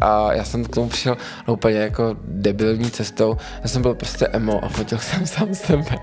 [0.00, 1.16] A já jsem k tomu přišel
[1.48, 3.36] no, úplně jako debilní cestou.
[3.62, 5.96] Já jsem byl prostě emo a fotil jsem sám sebe.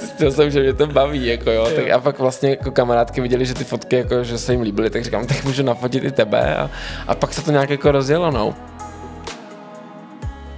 [0.00, 1.68] Zjistil jsem, že mě to baví, jako jo.
[1.76, 4.90] Tak a pak vlastně jako kamarádky viděli, že ty fotky, jako, že se jim líbily,
[4.90, 6.56] tak říkám, tak můžu nafotit i tebe.
[6.56, 6.70] A,
[7.06, 8.54] a pak se to nějak jako rozjelo, no.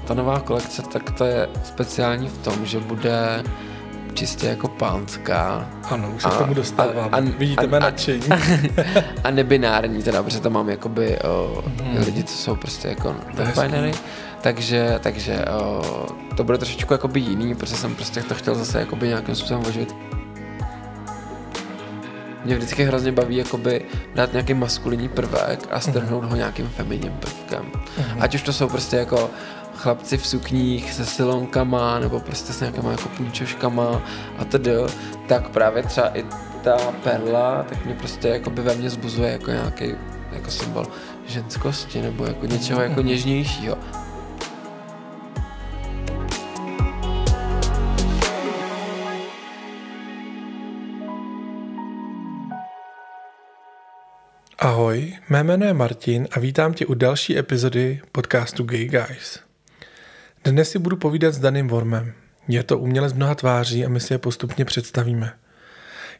[0.06, 3.42] Ta nová kolekce, tak to je speciální v tom, že bude
[4.10, 5.70] čistě jako pánská.
[5.90, 7.08] Ano, už se a, k tomu dostávám.
[7.12, 8.28] A, a, Vidíte mé nadšení.
[9.24, 12.04] A nebinární teda, protože tam mám jakoby o, hmm.
[12.04, 13.92] lidi, co jsou prostě jako non
[14.40, 16.06] takže, takže o,
[16.36, 19.94] to bude trošičku jakoby jiný, protože jsem prostě to chtěl zase jakoby nějakým způsobem oživit.
[22.44, 23.84] Mě vždycky hrozně baví jakoby
[24.14, 27.72] dát nějaký maskulinní prvek a strhnout ho nějakým feminním prvkem.
[27.72, 28.16] Uh-huh.
[28.20, 29.30] Ať už to jsou prostě jako
[29.80, 34.02] chlapci v sukních se silonkama nebo prostě s nějakýma jako punčoškama
[34.38, 34.70] a tedy,
[35.26, 36.24] tak právě třeba i
[36.62, 39.94] ta perla, tak mě prostě jako by ve mně zbuzuje jako nějaký
[40.32, 40.86] jako symbol
[41.26, 43.78] ženskosti nebo jako něčeho jako něžnějšího.
[54.58, 59.49] Ahoj, mé jméno je Martin a vítám tě u další epizody podcastu Gay Guys.
[60.44, 62.12] Dnes si budu povídat s Daným Vormem.
[62.48, 65.32] Je to umělec mnoha tváří a my si je postupně představíme.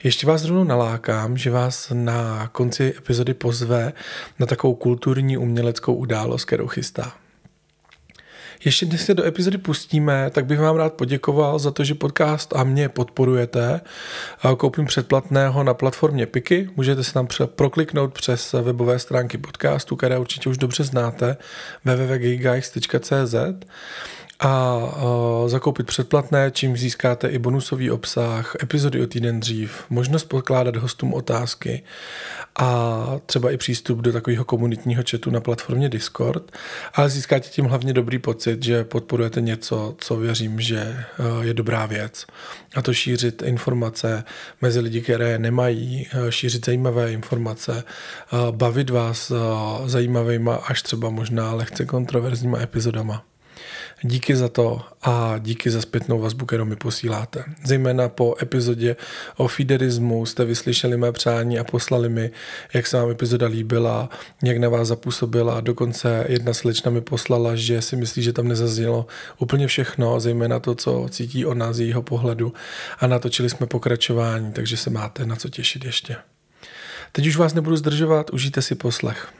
[0.05, 3.93] Ještě vás rovnou nalákám, že vás na konci epizody pozve
[4.39, 7.13] na takovou kulturní uměleckou událost, kterou chystá.
[8.65, 12.57] Ještě dnes se do epizody pustíme, tak bych vám rád poděkoval za to, že podcast
[12.57, 13.81] a mě podporujete.
[14.57, 16.71] Koupím předplatného na platformě Piky.
[16.77, 21.37] Můžete se tam prokliknout přes webové stránky podcastu, které určitě už dobře znáte,
[21.85, 23.35] www.gayguys.cz
[24.41, 24.81] a
[25.47, 31.83] zakoupit předplatné, čím získáte i bonusový obsah, epizody o týden dřív, možnost pokládat hostům otázky
[32.57, 36.53] a třeba i přístup do takového komunitního chatu na platformě Discord,
[36.95, 41.87] ale získáte tím hlavně dobrý pocit, že podporujete něco, co věřím, že uh, je dobrá
[41.87, 42.27] věc.
[42.75, 44.25] A to šířit informace
[44.63, 47.85] mezi lidi, které nemají, uh, šířit zajímavé informace,
[48.33, 49.33] uh, bavit vás
[49.87, 53.30] zajímavýma až třeba možná lehce kontroverzníma epizodama.
[54.03, 57.45] Díky za to a díky za zpětnou vazbu, kterou mi posíláte.
[57.65, 58.97] Zejména po epizodě
[59.37, 62.31] o fiderismu jste vyslyšeli mé přání a poslali mi,
[62.75, 64.09] jak se vám epizoda líbila,
[64.43, 65.61] jak na vás zapůsobila.
[65.61, 69.07] Dokonce jedna slečna mi poslala, že si myslí, že tam nezaznělo
[69.39, 72.53] úplně všechno, zejména to, co cítí o nás z jejího pohledu.
[72.99, 76.17] A natočili jsme pokračování, takže se máte na co těšit ještě.
[77.13, 79.40] Teď už vás nebudu zdržovat, užijte si poslech.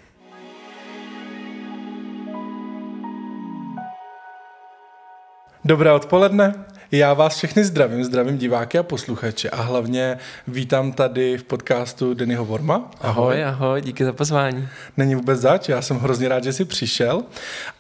[5.71, 6.55] Dobré odpoledne.
[6.93, 12.45] Já vás všechny zdravím, zdravím diváky a posluchače a hlavně vítám tady v podcastu Dennyho
[12.45, 12.91] Vorma.
[13.01, 14.69] Ahoj, ahoj, ahoj díky za pozvání.
[14.97, 17.23] Není vůbec zač, já jsem hrozně rád, že jsi přišel.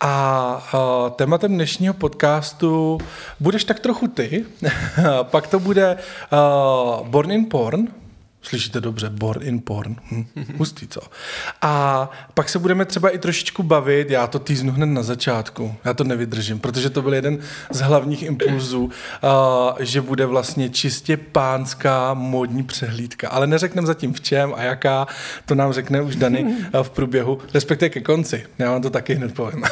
[0.01, 2.99] A uh, tématem dnešního podcastu
[3.41, 4.45] budeš tak trochu ty,
[5.23, 5.97] pak to bude
[6.33, 7.89] uh, Born in Porn,
[8.43, 9.97] Slyšíte dobře, born in porn.
[10.11, 10.25] Hm.
[10.57, 11.01] Hustý, co?
[11.63, 15.95] A pak se budeme třeba i trošičku bavit, já to týznu hned na začátku, já
[15.95, 17.39] to nevydržím, protože to byl jeden
[17.71, 18.91] z hlavních impulzů, uh,
[19.81, 23.29] že bude vlastně čistě pánská modní přehlídka.
[23.29, 25.07] Ale neřekneme zatím v čem a jaká,
[25.47, 28.47] to nám řekne už Dany uh, v průběhu, respektive ke konci.
[28.59, 29.65] Já vám to taky hned povím.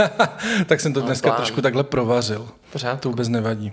[0.66, 2.48] tak jsem to dneska trošku takhle provařil.
[2.72, 3.00] Pořád.
[3.00, 3.72] To vůbec nevadí.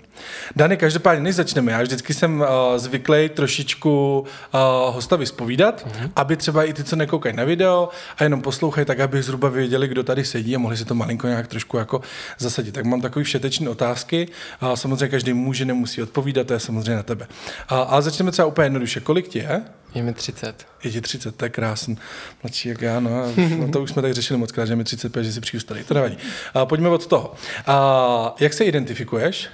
[0.56, 2.46] Dany, každopádně, než začneme, já vždycky jsem uh,
[2.76, 6.10] zvyklý trošičku uh, hosta vyspovídat, mm-hmm.
[6.16, 7.88] aby třeba i ty, co nekoukají na video
[8.18, 11.26] a jenom poslouchají, tak aby zhruba věděli, kdo tady sedí a mohli si to malinko
[11.26, 12.00] nějak trošku jako
[12.38, 12.72] zasadit.
[12.72, 14.28] Tak mám takový všetečné otázky.
[14.62, 17.26] Uh, samozřejmě každý může, nemusí odpovídat, to je samozřejmě na tebe.
[17.72, 19.00] Uh, ale začneme třeba úplně jednoduše.
[19.00, 19.62] Kolik ti je?
[19.94, 20.66] Je mi 30.
[20.84, 21.98] Je ti 30, to je krásný.
[22.42, 23.10] Mladší jak já, no.
[23.58, 25.84] no to už jsme tady řešili moc krát, že mi 35, že si přijdu starý.
[25.84, 26.18] To nevadí.
[26.54, 27.34] A pojďme od toho.
[27.66, 29.48] A jak se identifikuješ?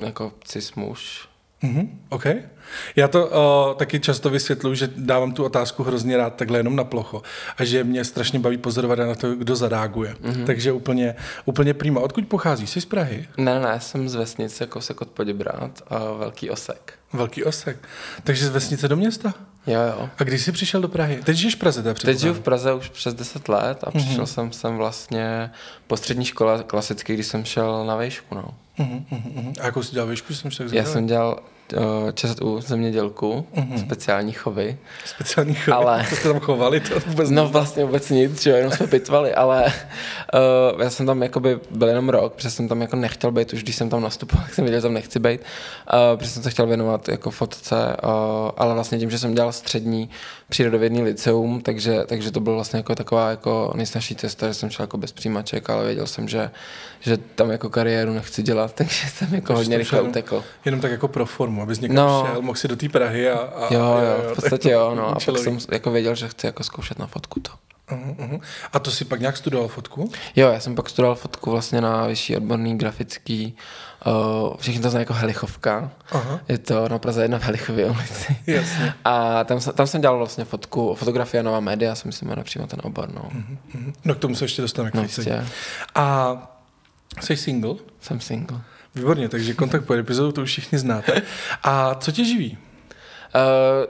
[0.00, 1.28] Jako cis muž.
[1.62, 2.26] Mhm, OK.
[2.96, 6.84] Já to uh, taky často vysvětluji, že dávám tu otázku hrozně rád takhle jenom na
[6.84, 7.22] plocho
[7.56, 10.14] a že mě strašně baví pozorovat na to, kdo zareaguje.
[10.14, 10.46] Mm-hmm.
[10.46, 11.14] Takže úplně,
[11.44, 12.00] úplně prima.
[12.00, 12.66] Odkud pochází?
[12.66, 13.28] Jsi z Prahy?
[13.36, 16.95] Ne, ne, jsem z vesnice Kosek od Poděbrát a Velký Osek.
[17.16, 17.88] Velký Osek.
[18.24, 19.34] Takže z vesnice do města?
[19.66, 20.10] Jo, jo.
[20.18, 21.20] A když jsi přišel do Prahy?
[21.24, 23.98] Teď žiješ v Praze, teda Teď žiju v Praze už přes 10 let a mm-hmm.
[23.98, 25.50] přišel jsem sem vlastně
[25.86, 28.54] po střední škole klasicky, když jsem šel na vejšku, no.
[28.78, 29.54] Uh-huh, uh-huh.
[29.60, 30.34] A jakou jsi dělal výšku?
[30.34, 31.42] Jsem Já jsem dělal
[32.14, 33.80] ČSU zemědělku, mm-hmm.
[33.80, 34.78] speciální chovy.
[35.04, 35.72] Speciální chovy?
[35.72, 36.06] Ale...
[36.10, 36.80] Co jste tam chovali?
[36.80, 39.64] To vůbec no vlastně vůbec nic, že jo, jenom jsme pitvali, ale
[40.74, 43.62] uh, já jsem tam jakoby byl jenom rok, protože jsem tam jako nechtěl být, už
[43.62, 46.50] když jsem tam nastupoval, tak jsem věděl, že tam nechci být, uh, protože jsem se
[46.50, 48.10] chtěl věnovat jako fotce, uh,
[48.56, 50.10] ale vlastně tím, že jsem dělal střední
[50.48, 54.82] přírodovědný liceum, takže, takže to bylo vlastně jako taková jako nejsnažší cesta, že jsem šel
[54.82, 56.50] jako bez přijímaček, ale věděl jsem, že,
[57.00, 60.44] že tam jako kariéru nechci dělat, takže jsem jako takže hodně rychle utekl.
[60.64, 63.38] Jenom tak jako pro formu, abys někam no, šel, mohl si do té Prahy a,
[63.38, 66.46] a jo, jo, jo, v podstatě jo, no, a pak jsem jako věděl, že chci
[66.46, 67.50] jako zkoušet na fotku to.
[67.90, 68.40] Uh-huh, uh-huh.
[68.72, 70.12] A to si pak nějak studoval fotku?
[70.36, 73.56] Jo, já jsem pak studoval fotku vlastně na vyšší odborný grafický,
[74.06, 75.90] uh, všichni to znají jako Helichovka.
[76.12, 76.40] Uh-huh.
[76.48, 78.36] Je to na Praze 1 v Helichově ulici.
[78.46, 78.94] Jasně.
[79.04, 82.66] A tam, tam jsem dělal vlastně fotku, fotografie a nová média, jsem si jmenuje přímo
[82.66, 83.08] ten obor.
[83.14, 83.22] No.
[83.22, 83.92] Uh-huh.
[84.04, 85.44] no k tomu se ještě dostaneme k no,
[85.94, 86.36] A
[87.20, 87.74] jsi single?
[88.00, 88.60] Jsem single.
[88.96, 91.22] Výborně, takže kontakt po epizodu to už všichni znáte.
[91.62, 92.58] A co tě živí?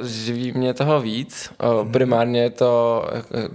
[0.01, 1.51] Uh, živí mě toho víc.
[1.83, 3.05] Uh, primárně je to,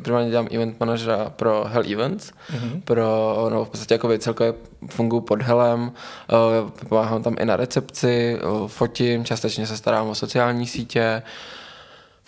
[0.02, 2.82] primárně dělám event manažera pro Hell Events, mm-hmm.
[2.82, 4.54] pro, no v podstatě jako celkově
[4.90, 10.16] funguji pod Helem, uh, pomáhám tam i na recepci, uh, fotím, částečně se starám o
[10.16, 11.22] sociální sítě,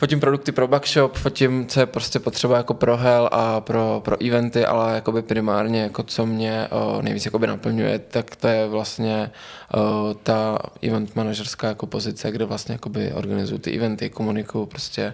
[0.03, 4.25] fotím produkty pro Backshop, fotím, co je prostě potřeba jako pro hell a pro, pro
[4.25, 9.31] eventy, ale jakoby primárně, jako co mě o, nejvíc jakoby naplňuje, tak to je vlastně
[9.73, 15.13] o, ta event manažerská jako pozice, kde vlastně jakoby organizuju ty eventy, komunikuju prostě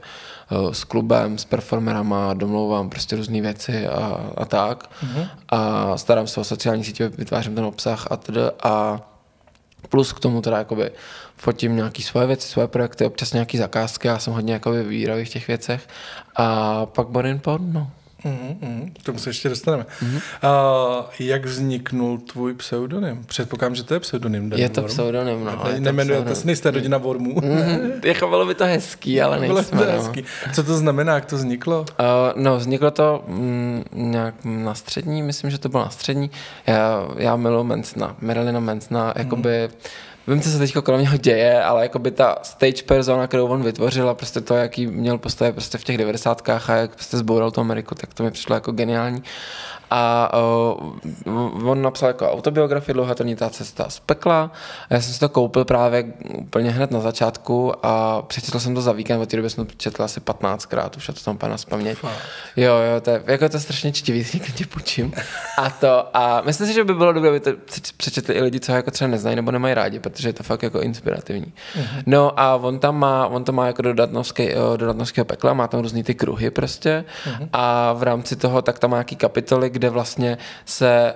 [0.49, 4.83] o, s klubem, s performerama, domlouvám prostě různé věci a, a tak.
[4.83, 5.27] Mm-hmm.
[5.49, 9.01] A starám se o sociální sítě, vytvářím ten obsah a tedy a
[9.89, 10.91] plus k tomu teda jakoby
[11.37, 15.29] fotím nějaké svoje věci, svoje projekty, občas nějaké zakázky, já jsem hodně jakoby výravý v
[15.29, 15.87] těch věcech
[16.35, 17.91] a pak Borin Porn, no.
[18.25, 19.85] Mm-hmm, k tomu se ještě dostaneme.
[20.03, 20.21] Mm-hmm.
[20.97, 23.23] Uh, jak vzniknul tvůj pseudonym?
[23.25, 24.51] Předpokládám, že to je pseudonym.
[24.55, 25.63] Je to pseudonym, no.
[25.63, 27.35] Ne, Nemenujete se, nejste rodina Wormů.
[27.35, 29.55] Mm-hmm, jako bylo by to hezký, ale nejsme.
[29.55, 29.97] Bylo by to no.
[29.97, 30.23] hezký.
[30.53, 31.79] Co to znamená, jak to vzniklo?
[31.79, 31.85] Uh,
[32.35, 36.31] no, vzniklo to mm, nějak na střední, myslím, že to bylo na střední.
[36.67, 39.73] Já, já miluji Mencna, Marilina Mencna, jakoby mm
[40.29, 43.63] vím, co se teď kolem něho děje, ale jako by ta stage persona, kterou on
[43.63, 46.49] vytvořil a prostě to, jaký měl postavit prostě v těch 90.
[46.49, 49.23] a jak prostě zboural tu Ameriku, tak to mi přišlo jako geniální.
[49.91, 50.31] A
[51.25, 54.51] uh, on napsal jako autobiografii Dlouhá ta cesta z pekla.
[54.89, 58.81] A já jsem si to koupil právě úplně hned na začátku a přečetl jsem to
[58.81, 61.57] za víkend, od té doby jsem to četl asi 15krát, už je to tam pana
[61.57, 61.97] spaměť.
[62.55, 65.13] Jo, jo, to je, jako to je strašně čtivý, když ti půjčím.
[65.57, 67.51] A to, a myslím si, že by bylo dobré, aby to
[67.97, 70.63] přečetli i lidi, co ho jako třeba neznají nebo nemají rádi, protože je to fakt
[70.63, 71.53] jako inspirativní.
[71.75, 72.03] Uh-huh.
[72.05, 76.03] No a on tam má, on to má jako dodatnovský, dodatnovského pekla, má tam různý
[76.03, 77.49] ty kruhy prostě uh-huh.
[77.53, 81.13] a v rámci toho tak tam má nějaký kapitoly, kde vlastně se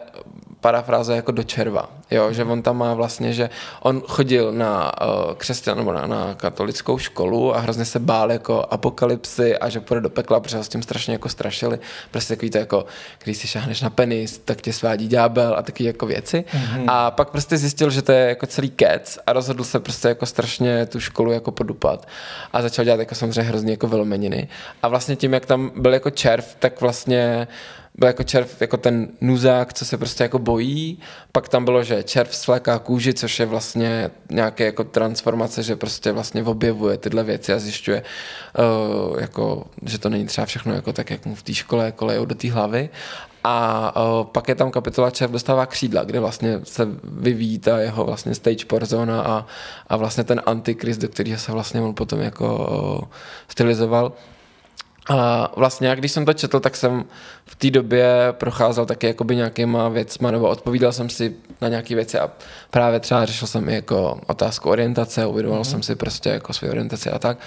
[0.64, 3.50] parafráze jako do červa, jo, že on tam má vlastně, že
[3.80, 8.66] on chodil na uh, křesťan nebo na, na katolickou školu a hrozně se bál jako
[8.70, 11.80] apokalypsy a že půjde do pekla, protože ho s tím strašně jako strašili,
[12.12, 12.86] prostě takový to jako,
[13.24, 16.46] když si šáhneš na penis, tak tě svádí ďábel a taky jako věci.
[16.48, 16.86] Mm-hmm.
[16.88, 20.26] a pak prostě zjistil, že to je jako celý kec a rozhodl se prostě jako
[20.26, 22.08] strašně tu školu jako podupat
[22.54, 24.48] a začal dělat jako samozřejmě hrozně jako velmeniny.
[24.82, 27.48] A vlastně tím, jak tam byl jako červ, tak vlastně
[27.96, 31.00] byl jako červ jako ten nuzák, co se prostě jako bojí,
[31.32, 36.12] pak tam bylo, že červ svléká kůži, což je vlastně nějaké jako transformace, že prostě
[36.12, 41.12] vlastně objevuje tyhle věci a zjišťuje, uh, jako, že to není třeba všechno jako tak,
[41.12, 42.90] jak mu v té škole kolejou do té hlavy
[43.44, 48.06] a uh, pak je tam kapitola Červ dostává křídla, kde vlastně se vyvíjí ta jeho
[48.06, 49.46] vlastně stage persona a,
[49.88, 52.68] a vlastně ten antikrist, do kterého se vlastně on potom jako
[53.02, 53.08] uh,
[53.48, 54.12] stylizoval.
[55.10, 57.06] A vlastně, když jsem to četl, tak jsem
[57.46, 62.20] v té době procházel taky jakoby nějakýma věcma, nebo odpovídal jsem si na nějaké věci
[62.20, 62.32] a
[62.72, 65.70] právě třeba řešil jsem i jako otázku orientace, uvědomoval mm-hmm.
[65.70, 67.38] jsem si prostě jako svou orientaci a tak.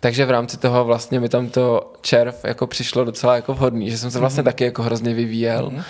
[0.00, 3.98] Takže v rámci toho vlastně mi tam to červ jako přišlo docela jako vhodný, že
[3.98, 4.46] jsem se vlastně mm-hmm.
[4.46, 5.70] taky jako hrozně vyvíjel.
[5.70, 5.82] Mm-hmm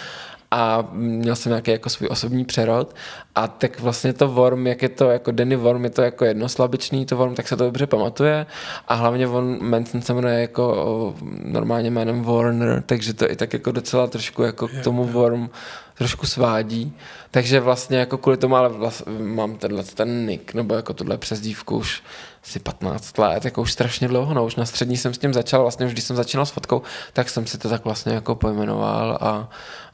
[0.51, 2.95] a měl jsem nějaký jako svůj osobní přerod.
[3.35, 7.07] A tak vlastně to Worm, jak je to jako Danny Worm, je to jako jednoslabičný
[7.07, 8.47] to Worm, tak se to dobře pamatuje.
[8.89, 13.73] A hlavně on Manson se jmenuje jako normálně jménem Warner, takže to i tak jako
[13.73, 15.49] docela trošku jako k tomu Worm
[15.97, 16.97] trošku svádí,
[17.31, 21.77] takže vlastně jako kvůli tomu ale vlastně mám tenhle ten nick, nebo jako tuhle přezdívku
[21.77, 22.03] už
[22.45, 25.63] asi 15 let, jako už strašně dlouho, no už na střední jsem s tím začal,
[25.63, 29.19] vlastně už když jsem začínal s fotkou, tak jsem si to tak vlastně jako pojmenoval
[29.21, 29.49] a,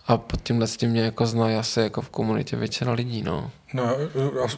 [0.07, 3.51] a pod tímhle s tím mě jako znají asi jako v komunitě většina lidí, no.
[3.75, 3.97] No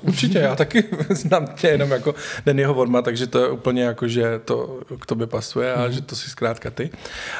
[0.00, 2.14] určitě, já taky znám tě jenom jako
[2.46, 5.90] Dannyho Vorma, takže to je úplně jako, že to k tobě pasuje a mm-hmm.
[5.90, 6.90] že to si zkrátka ty.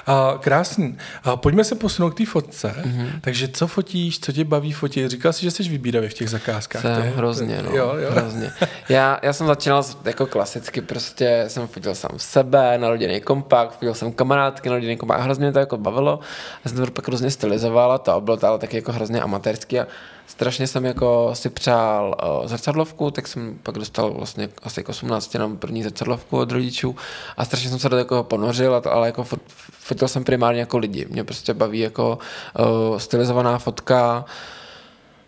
[0.06, 0.98] A, krásný.
[1.22, 2.74] A pojďme se posunout k té fotce.
[2.86, 3.08] Mm-hmm.
[3.20, 5.10] Takže co fotíš, co tě baví fotit?
[5.10, 6.82] Říkal jsi, že jsi vybíravý v těch zakázkách.
[6.82, 7.76] Jsem to je, hrozně, no.
[7.76, 8.10] Jo, jo.
[8.10, 8.52] Hrozně.
[8.88, 13.94] Já, já jsem začínal jako klasicky, prostě jsem fotil sám sebe na rodinný kompakt, fotil
[13.94, 16.20] jsem kamarádky na rodinný kompakt, hrozně mě to jako bavilo.
[16.64, 19.80] Já jsem to pak hrozně stylizoval a to bylo to ale taky jako hrozně amatérský
[19.80, 19.86] a
[20.26, 25.34] strašně jsem jako si přál uh, zrcadlovku, tak jsem pak dostal vlastně asi k 18
[25.34, 26.96] nám první zrcadlovku od rodičů
[27.36, 29.26] a strašně jsem se do toho ponořil, ale jako
[29.70, 31.06] fotil jsem primárně jako lidi.
[31.10, 32.18] Mě prostě baví jako
[32.58, 34.24] uh, stylizovaná fotka,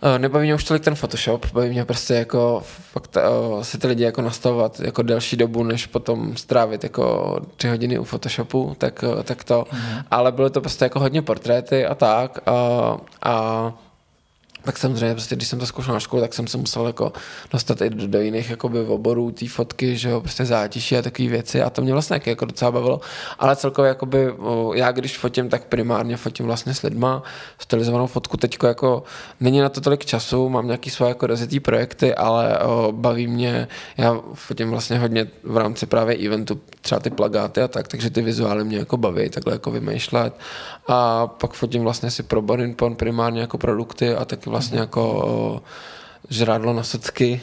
[0.02, 2.62] Uh, nebaví mě už tolik ten Photoshop, baví mě prostě jako
[2.92, 7.68] fakt uh, si ty lidi jako nastavovat jako delší dobu, než potom strávit jako tři
[7.68, 9.62] hodiny u Photoshopu, tak, tak to.
[9.62, 10.04] Mm-hmm.
[10.10, 12.38] Ale bylo to prostě jako hodně portréty a tak.
[12.48, 13.72] Uh, a
[14.66, 17.12] tak samozřejmě, prostě, když jsem to zkoušel na školu, tak jsem se musel jako
[17.52, 21.28] dostat i do, do jiných jakoby, oborů té fotky, že jo, prostě zátiší a takové
[21.28, 21.62] věci.
[21.62, 23.00] A to mě vlastně jako docela bavilo,
[23.38, 24.34] ale celkově jakoby,
[24.74, 27.22] já když fotím, tak primárně fotím vlastně s lidma,
[27.58, 29.02] stylizovanou fotku, teďko jako
[29.40, 33.68] není na to tolik času, mám nějaký svoje jako rozjetý projekty, ale o, baví mě,
[33.96, 38.22] já fotím vlastně hodně v rámci právě eventu, třeba ty plagáty a tak, takže ty
[38.22, 40.34] vizuály mě jako baví, takhle jako vymýšlet.
[40.88, 45.62] A pak fotím vlastně si pro Borinpon primárně jako produkty a taky vlastně jako
[46.30, 47.40] žrádlo na socky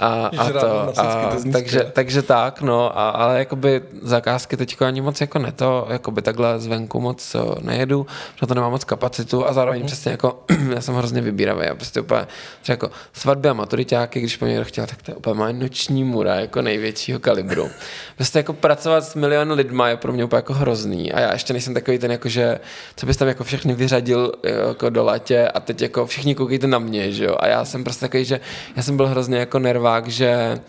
[0.00, 0.92] a, a to.
[0.94, 5.38] Socky, a, to takže, takže tak, no, a, ale jakoby zakázky teďko ani moc jako
[5.38, 9.86] neto, jakoby takhle zvenku moc nejedu, protože to nemám moc kapacitu a zároveň uh-huh.
[9.86, 12.26] přesně jako, já jsem hrozně vybíravý, já prostě úplně,
[12.62, 16.04] že jako svatby a maturitáky, když po mě chtěla, tak to je úplně má noční
[16.04, 17.70] mura, jako největšího kalibru.
[18.16, 21.52] Prostě jako pracovat s miliony lidma je pro mě úplně jako hrozný a já ještě
[21.52, 22.60] nejsem takový ten jako, že
[22.96, 24.32] co bys tam jako všechny vyřadil
[24.66, 27.84] jako do latě a teď jako všichni koukejte na mě, že jo, a já jsem
[27.84, 28.40] prostě takový, že
[28.76, 30.60] já jsem byl hrozně jako nervák, že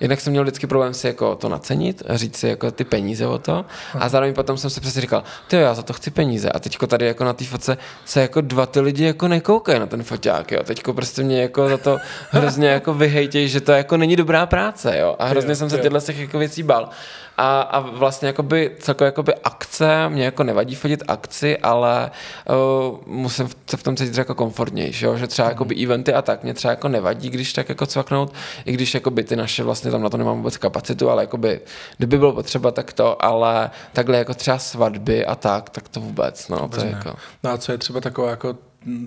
[0.00, 3.38] jednak jsem měl vždycky problém si jako to nacenit, říct si jako ty peníze o
[3.38, 3.64] to.
[3.94, 6.50] A zároveň potom jsem si přesně říkal, ty já za to chci peníze.
[6.50, 9.86] A teďko tady jako na té fotce se jako dva ty lidi jako nekoukají na
[9.86, 11.98] ten foťák, jo, teďko prostě mě jako za to
[12.30, 16.00] hrozně jako vyhejtějí, že to jako není dobrá práce, jo, a hrozně jsem se tyhle
[16.00, 16.90] těch jako věcí bál
[17.38, 22.10] a, a vlastně jakoby celkově jakoby akce, mě jako nevadí fotit akci, ale
[22.90, 25.16] uh, musím se v tom cítit jako komfortnější, jo?
[25.16, 28.32] že třeba jakoby eventy a tak mě třeba jako nevadí, když tak jako cvaknout,
[28.64, 31.60] i když jakoby ty naše vlastně tam na to nemám vůbec kapacitu, ale jakoby,
[31.96, 36.48] kdyby bylo potřeba, tak to, ale takhle jako třeba svatby a tak, tak to vůbec,
[36.48, 37.14] no, vůbec to je jako...
[37.44, 38.56] No a co je třeba taková jako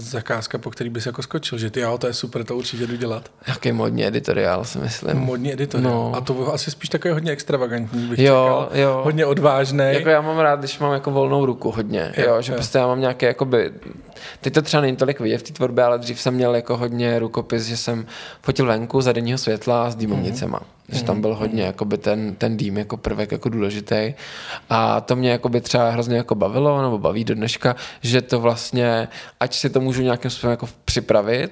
[0.01, 2.95] zakázka, po který bys jako skočil, že ty jo, to je super, to určitě jdu
[2.95, 3.29] dělat.
[3.47, 5.17] Jaký modní editoriál, si myslím.
[5.17, 5.91] Modní editoriál.
[5.91, 6.11] No.
[6.15, 8.81] A to asi spíš takové hodně extravagantní, bych jo, čekal.
[8.81, 9.01] Jo.
[9.03, 9.85] Hodně odvážný.
[9.87, 12.55] Jako já mám rád, když mám jako volnou ruku hodně, jo, jo že jo.
[12.55, 13.71] prostě já mám nějaké jakoby,
[14.41, 17.19] teď to třeba není tolik vidět v té tvorbě, ale dřív jsem měl jako hodně
[17.19, 18.05] rukopis, že jsem
[18.41, 20.59] fotil venku za denního světla s dýmovnicema.
[20.59, 24.13] Mm-hmm že tam byl hodně jakoby ten, ten dým jako prvek jako důležitý.
[24.69, 29.07] A to mě jakoby třeba hrozně jako bavilo nebo baví do dneška, že to vlastně,
[29.39, 31.51] ať si to můžu nějakým způsobem jako připravit,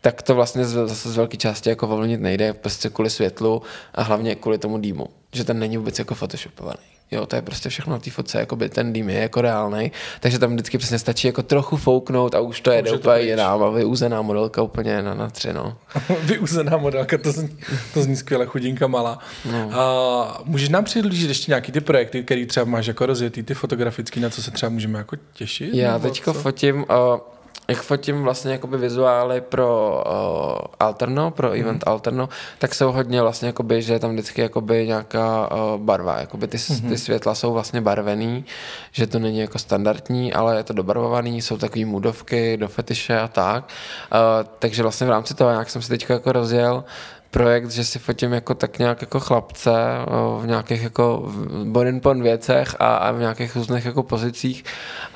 [0.00, 3.62] tak to vlastně zase z velké části jako volnit nejde, prostě kvůli světlu
[3.94, 6.93] a hlavně kvůli tomu dýmu, že ten není vůbec jako photoshopovaný.
[7.14, 10.38] Jo, to je prostě všechno na té fotce, jakoby ten dým je jako reálný, takže
[10.38, 14.22] tam vždycky přesně stačí jako trochu fouknout a už to je úplně jiná, a vyuzená
[14.22, 15.76] modelka úplně na, na tři, no.
[16.22, 17.58] vyuzená modelka, to zní,
[17.94, 19.18] to zní skvěle, chudinka malá.
[19.52, 19.80] No.
[19.80, 24.20] A můžeš nám přiblížit ještě nějaký ty projekty, který třeba máš jako rozjetý, ty fotografický,
[24.20, 25.74] na co se třeba můžeme jako těšit?
[25.74, 26.40] Já teďko co?
[26.40, 26.84] fotím, uh,
[27.68, 31.60] jak fotím vlastně jakoby vizuály pro uh, Alterno, pro mm.
[31.60, 32.28] event Alterno,
[32.58, 36.56] tak jsou hodně vlastně jakoby, že je tam vždycky jakoby nějaká uh, barva, jakoby ty,
[36.56, 36.88] mm-hmm.
[36.88, 38.44] ty světla jsou vlastně barvený,
[38.92, 43.28] že to není jako standardní, ale je to dobarvovaný, jsou takové mudovky do fetiše a
[43.28, 46.84] tak, uh, takže vlastně v rámci toho, jak jsem si teď jako rozjel,
[47.34, 49.70] projekt, že si fotím jako tak nějak jako chlapce
[50.40, 51.32] v nějakých jako
[52.02, 54.64] pon věcech a, a v nějakých různých jako pozicích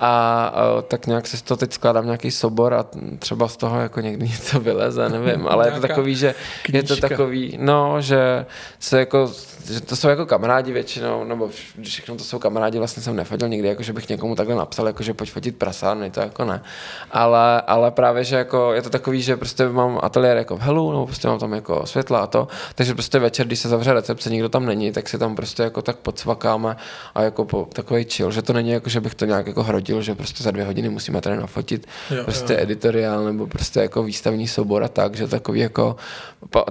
[0.00, 2.84] a, a tak nějak si to teď skládám nějaký sobor a
[3.18, 6.34] třeba z toho jako někdy něco vyleze, nevím, ale je to takový, že
[6.72, 8.46] je to takový, no, že
[8.78, 9.30] se jako
[9.72, 11.50] že to jsou jako kamarádi většinou, nebo
[11.82, 15.02] všechno to jsou kamarádi, vlastně jsem nefotil nikdy, jako že bych někomu takhle napsal, jako
[15.02, 16.62] že pojď fotit prasárny, to jako ne.
[17.10, 20.92] Ale, ale právě, že jako je to takový, že prostě mám ateliér jako v Helu,
[20.92, 24.30] nebo prostě mám tam jako světla a to, takže prostě večer, když se zavře recepce,
[24.30, 26.76] nikdo tam není, tak si tam prostě jako tak podsvakáme
[27.14, 30.02] a jako po takový chill, že to není jako, že bych to nějak jako hrodil,
[30.02, 32.58] že prostě za dvě hodiny musíme tady nafotit jo, prostě jo.
[32.62, 35.96] editoriál nebo prostě jako výstavní soubor a tak, že takový jako,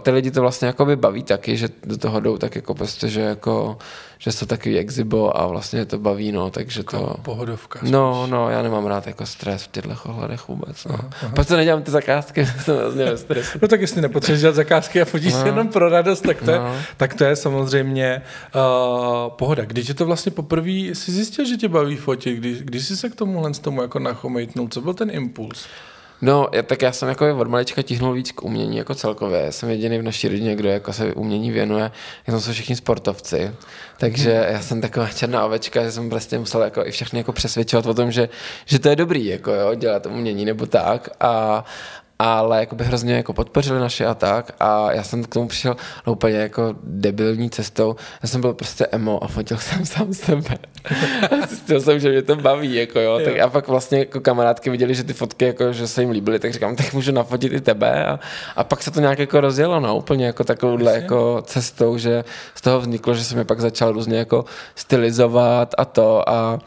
[0.02, 3.08] ty lidi to vlastně jako by baví taky, že do toho jdou tak jako prostě,
[3.08, 3.78] že jako
[4.18, 7.16] že jsou takový exibo a vlastně to baví, no, takže to...
[7.22, 7.80] Pohodovka.
[7.84, 8.32] No, spíš.
[8.32, 10.96] no, já nemám rád jako stres v těchto ohledech vůbec, no.
[10.96, 11.56] Aha, aha.
[11.58, 13.60] Nedělám ty zakázky, jsem vlastně ve stresu.
[13.62, 15.46] No tak jestli nepotřebuješ dělat zakázky a fotíš no.
[15.46, 16.52] jenom pro radost, tak to, no.
[16.52, 16.62] je,
[16.98, 18.22] tak to je samozřejmě
[18.56, 18.62] uh,
[19.30, 19.66] pohoda.
[19.66, 23.10] Když je to vlastně poprvé si zjistil, že tě baví fotit, když, když jsi se
[23.10, 25.68] k tomuhle z tomu jako nachomejtnul, co byl ten impuls?
[26.22, 29.42] No, já, tak já jsem jako od malička tihnul víc k umění jako celkově.
[29.42, 31.92] Já jsem jediný v naší rodině, kdo jako se umění věnuje.
[32.28, 33.52] Já jsou všichni sportovci.
[33.98, 34.54] Takže hmm.
[34.54, 37.94] já jsem taková černá ovečka, že jsem prostě musel jako i všechny jako přesvědčovat o
[37.94, 38.30] tom, že,
[38.66, 41.10] že to je dobrý, jako jo, dělat umění nebo tak.
[41.20, 41.66] A,
[42.20, 45.76] ale jako by hrozně jako podpořili naše a tak a já jsem k tomu přišel
[46.08, 47.96] no, úplně jako debilní cestou.
[48.24, 50.58] Já jsem byl prostě emo a fotil jsem sám sebe.
[51.50, 53.20] Zjistil jsem, že mě to baví, jako jo.
[53.20, 53.26] jo.
[53.26, 56.40] Tak a pak vlastně jako kamarádky viděli, že ty fotky jako, že se jim líbily,
[56.40, 58.20] tak říkám, tak můžu nafotit i tebe a,
[58.56, 62.24] a pak se to nějak jako rozjelo, no, úplně jako takovouhle jako cestou, že
[62.56, 64.46] z toho vzniklo, že jsem je pak začal různě jako
[64.76, 66.60] stylizovat a to a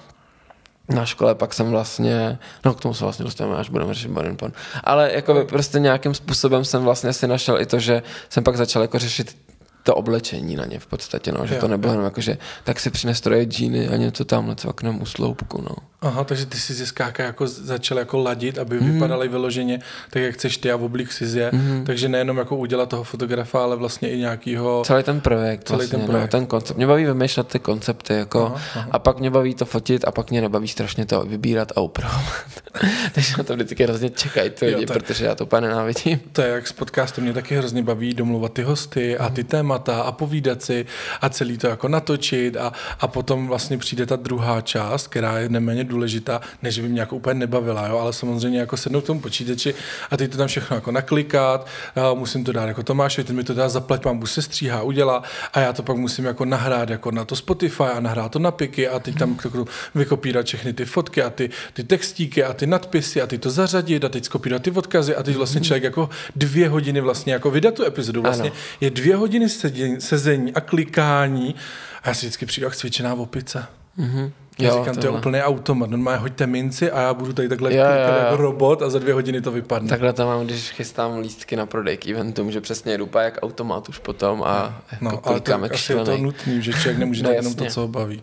[0.95, 4.53] na škole pak jsem vlastně, no k tomu se vlastně dostaneme, až budeme řešit Porn.
[4.85, 8.83] Ale jako prostě nějakým způsobem jsem vlastně si našel i to, že jsem pak začal
[8.83, 9.37] jako řešit
[9.83, 12.81] to oblečení na ně v podstatě, no, že jo, to nebylo jenom jako, že tak
[12.81, 15.77] si přines troje džíny a něco tam cvaknem u sloupku, no.
[16.03, 18.93] Aha, takže ty si ziskáka jako začal jako ladit, aby mm.
[18.93, 19.79] vypadaly vyloženě
[20.11, 21.51] tak, jak chceš ty a v oblík si je.
[21.53, 21.85] Mm.
[21.87, 24.83] Takže nejenom jako udělat toho fotografa, ale vlastně i nějakýho...
[24.87, 26.33] Celý ten projekt, celý vlastně, ten, projekt.
[26.33, 26.77] No, ten koncept.
[26.77, 28.89] Mě baví vymýšlet ty koncepty, jako, aha, aha.
[28.91, 32.45] a pak mě baví to fotit a pak mě nebaví strašně to vybírat a upravovat.
[33.13, 36.21] takže na to vždycky hrozně čekají ty lidi, protože já to úplně nenávidím.
[36.33, 40.03] To je jak z podcastu, mě taky hrozně baví domluvat ty hosty a ty témata
[40.03, 40.87] a povídat si
[41.21, 45.49] a celý to jako natočit a, a potom vlastně přijde ta druhá část, která je
[45.49, 47.99] neméně důležitá, než by mě jako úplně nebavila, jo?
[47.99, 49.75] ale samozřejmě jako sednout k tomu počítači
[50.11, 51.67] a teď to tam všechno jako naklikat,
[51.97, 55.23] a musím to dát jako Tomáš, ten mi to dá zaplať, mám se stříhá, udělá
[55.53, 58.51] a já to pak musím jako nahrát jako na to Spotify a nahrát to na
[58.51, 62.67] piky a teď tam jako vykopírat všechny ty fotky a ty, ty textíky a ty
[62.67, 66.11] nadpisy a ty to zařadit a teď skopírat ty odkazy a teď vlastně člověk jako
[66.37, 68.23] dvě hodiny vlastně jako vydat tu epizodu.
[68.23, 68.59] Vlastně ano.
[68.81, 71.55] je dvě hodiny sezení, sezení a klikání
[72.03, 73.67] a já si vždycky přijdu jak cvičená v opice.
[73.99, 74.31] Mm-hmm.
[74.61, 75.91] Já jo, říkám, to je úplný automat.
[75.91, 78.19] Normálně hoďte minci a já budu tady takhle jo, jo, jo.
[78.19, 79.89] jako robot a za dvě hodiny to vypadne.
[79.89, 83.89] Takhle to mám, když chystám lístky na prodej k eventům, že přesně jdu jak automat
[83.89, 87.31] už potom a no, jako ale to, asi je to nutný, že člověk nemůže no,
[87.31, 88.23] jenom to, co ho baví.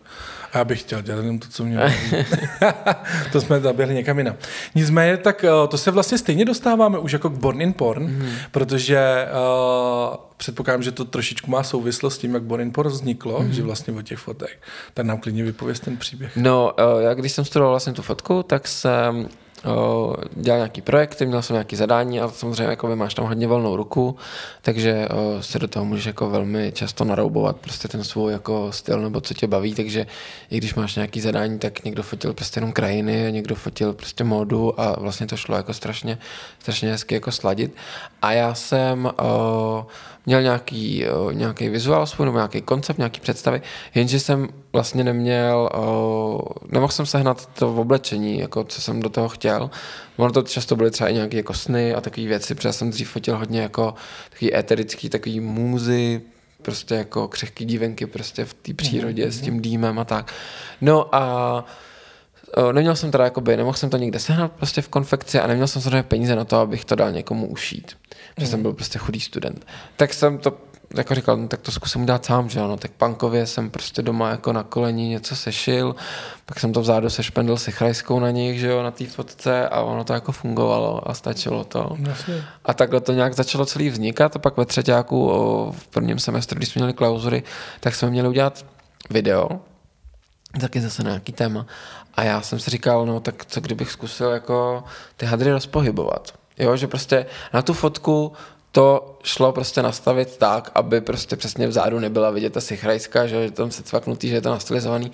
[0.54, 1.96] A já bych chtěl dělat jenom to, co mě baví.
[3.32, 4.36] to jsme zaběhli někam jinam.
[4.76, 8.30] Nicméně, tak eh, to se vlastně stejně dostáváme už jako k Born in Porn, mm.
[8.52, 13.40] protože uh, předpokládám, že to trošičku má souvislost s tím, jak Born in Porn vzniklo,
[13.40, 13.54] mm.
[13.54, 14.60] že vlastně o těch fotek.
[14.94, 16.27] Tak nám klidně vypověz ten příběh.
[16.36, 19.30] No, uh, já když jsem studoval vlastně tu fotku, tak jsem
[20.36, 24.16] dělal nějaký projekty, měl jsem nějaký zadání a samozřejmě jako máš tam hodně volnou ruku,
[24.62, 25.08] takže
[25.42, 29.34] se do toho můžeš jako velmi často naroubovat prostě ten svůj jako styl nebo co
[29.34, 30.08] tě baví, takže
[30.50, 34.82] i když máš nějaký zadání, tak někdo fotil prostě jenom krajiny, někdo fotil prostě módu
[34.82, 36.18] a vlastně to šlo jako strašně,
[36.60, 37.76] strašně hezky jako sladit.
[38.22, 39.12] A já jsem
[40.28, 43.62] měl nějaký, nějaký vizuál svůj nebo nějaký koncept, nějaký představy,
[43.96, 45.70] jenže jsem vlastně neměl,
[46.72, 49.70] nemohl jsem sehnat to v oblečení, jako co jsem do toho chtěl.
[50.18, 53.10] Ono to často byly třeba i nějaké jako sny a takové věci, protože jsem dřív
[53.10, 53.94] fotil hodně jako
[54.30, 56.22] takový eterický, takový můzy,
[56.62, 59.32] prostě jako křehký dívenky prostě v té přírodě mm-hmm.
[59.32, 60.34] s tím dýmem a tak.
[60.82, 61.66] No a
[62.72, 65.82] neměl jsem teda jakoby, nemohl jsem to nikde sehnat prostě v konfekci a neměl jsem
[65.82, 67.98] samozřejmě peníze na to, abych to dal někomu ušít.
[68.36, 68.52] Protože mm.
[68.52, 69.66] jsem byl prostě chudý student.
[69.96, 70.58] Tak jsem to
[70.96, 74.30] jako říkal, no, tak to zkusím dát sám, že ano, tak pankově jsem prostě doma
[74.30, 75.96] jako na koleni něco sešil,
[76.46, 79.82] pak jsem to vzadu sešpendl si chrajskou na nich, že jo, na té fotce a
[79.82, 81.98] ono to jako fungovalo a stačilo to.
[82.08, 82.44] Jasně.
[82.66, 85.28] A takhle to nějak začalo celý vznikat a pak ve třetíku
[85.78, 87.44] v prvním semestru, když jsme měli klauzury,
[87.80, 88.66] tak jsme měli udělat
[89.10, 89.50] video,
[90.62, 91.66] taky zase nějaký téma.
[92.14, 94.84] A já jsem si říkal, no tak co kdybych zkusil jako
[95.18, 96.34] ty hadry rozpohybovat.
[96.60, 98.34] Jo, že prostě na tu fotku
[98.72, 103.52] to šlo prostě nastavit tak, aby prostě přesně vzadu nebyla vidět ta sichrajská, že, že
[103.52, 105.12] tam se cvaknutý, že je to nastylizovaný,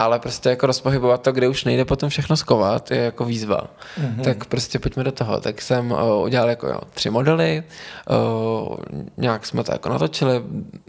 [0.00, 3.60] ale prostě jako rozpohybovat to, kde už nejde potom všechno skovat, je jako výzva.
[4.00, 4.24] Mm-hmm.
[4.24, 5.40] Tak prostě pojďme do toho.
[5.40, 7.62] Tak jsem uh, udělal jako jo, tři modely,
[8.10, 8.76] uh,
[9.16, 10.42] nějak jsme to jako natočili,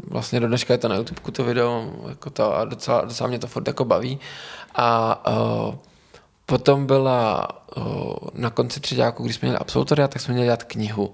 [0.08, 3.40] vlastně do dneška je to na YouTube to video, jako to a docela, docela mě
[3.40, 4.20] to furt jako baví.
[4.76, 5.22] A
[5.68, 5.76] uh,
[6.46, 7.48] potom byla
[7.78, 11.14] uh, na konci třetíku, když jsme měli absolutoria, tak jsme měli dělat knihu.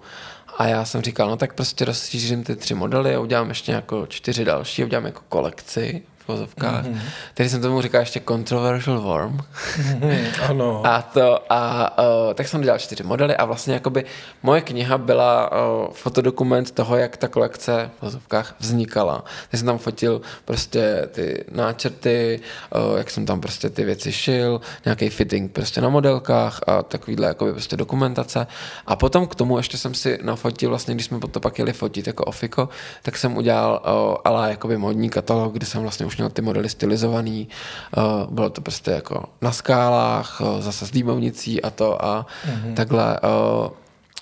[0.57, 4.07] A já jsem říkal, no tak prostě rozšířím ty tři modely a udělám ještě jako
[4.07, 6.85] čtyři další, udělám jako kolekci vozovkách.
[6.85, 6.99] Mm-hmm.
[7.33, 9.37] Tady jsem tomu říkal ještě controversial worm.
[9.37, 10.81] Mm-hmm, ano.
[10.85, 14.05] a to, a uh, tak jsem dělal čtyři modely a vlastně jakoby
[14.43, 19.23] moje kniha byla uh, fotodokument toho, jak ta kolekce v vozovkách vznikala.
[19.51, 22.39] Tak jsem tam fotil prostě ty náčrty,
[22.75, 27.27] uh, jak jsem tam prostě ty věci šil, nějaký fitting prostě na modelkách a takovýhle
[27.27, 28.47] jakoby prostě dokumentace.
[28.85, 32.07] A potom k tomu ještě jsem si nafotil, vlastně když jsme to pak jeli fotit
[32.07, 32.69] jako ofiko,
[33.03, 36.41] tak jsem udělal uh, ale jakoby modní katalog, kde jsem vlastně už už měl ty
[36.41, 37.47] modely stylizovaný,
[37.97, 42.73] uh, bylo to prostě jako na skálách, uh, zase s dýmovnicí a to a mm-hmm.
[42.73, 43.19] takhle.
[43.21, 43.69] Uh,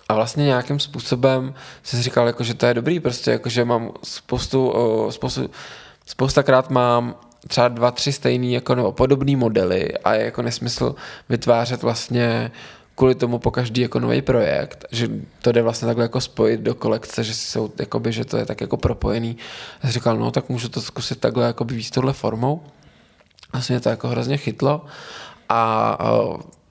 [0.09, 1.53] a vlastně nějakým způsobem
[1.83, 4.73] jsem si říkal, jako, že to je dobrý, prostě jako, že mám spoustu,
[5.09, 5.49] spoustu
[6.05, 7.15] spoustakrát mám
[7.47, 10.95] třeba dva, tři stejný jako, nebo podobný modely a je jako nesmysl
[11.29, 12.51] vytvářet vlastně
[12.95, 15.09] kvůli tomu po každý jako nový projekt, že
[15.41, 18.61] to jde vlastně takhle jako spojit do kolekce, že jsou, jakoby, že to je tak
[18.61, 19.37] jako propojený.
[19.75, 22.63] Já jsem říkal, no tak můžu to zkusit takhle jako víc tohle formou.
[23.53, 24.85] Vlastně to jako hrozně chytlo
[25.49, 26.19] a, a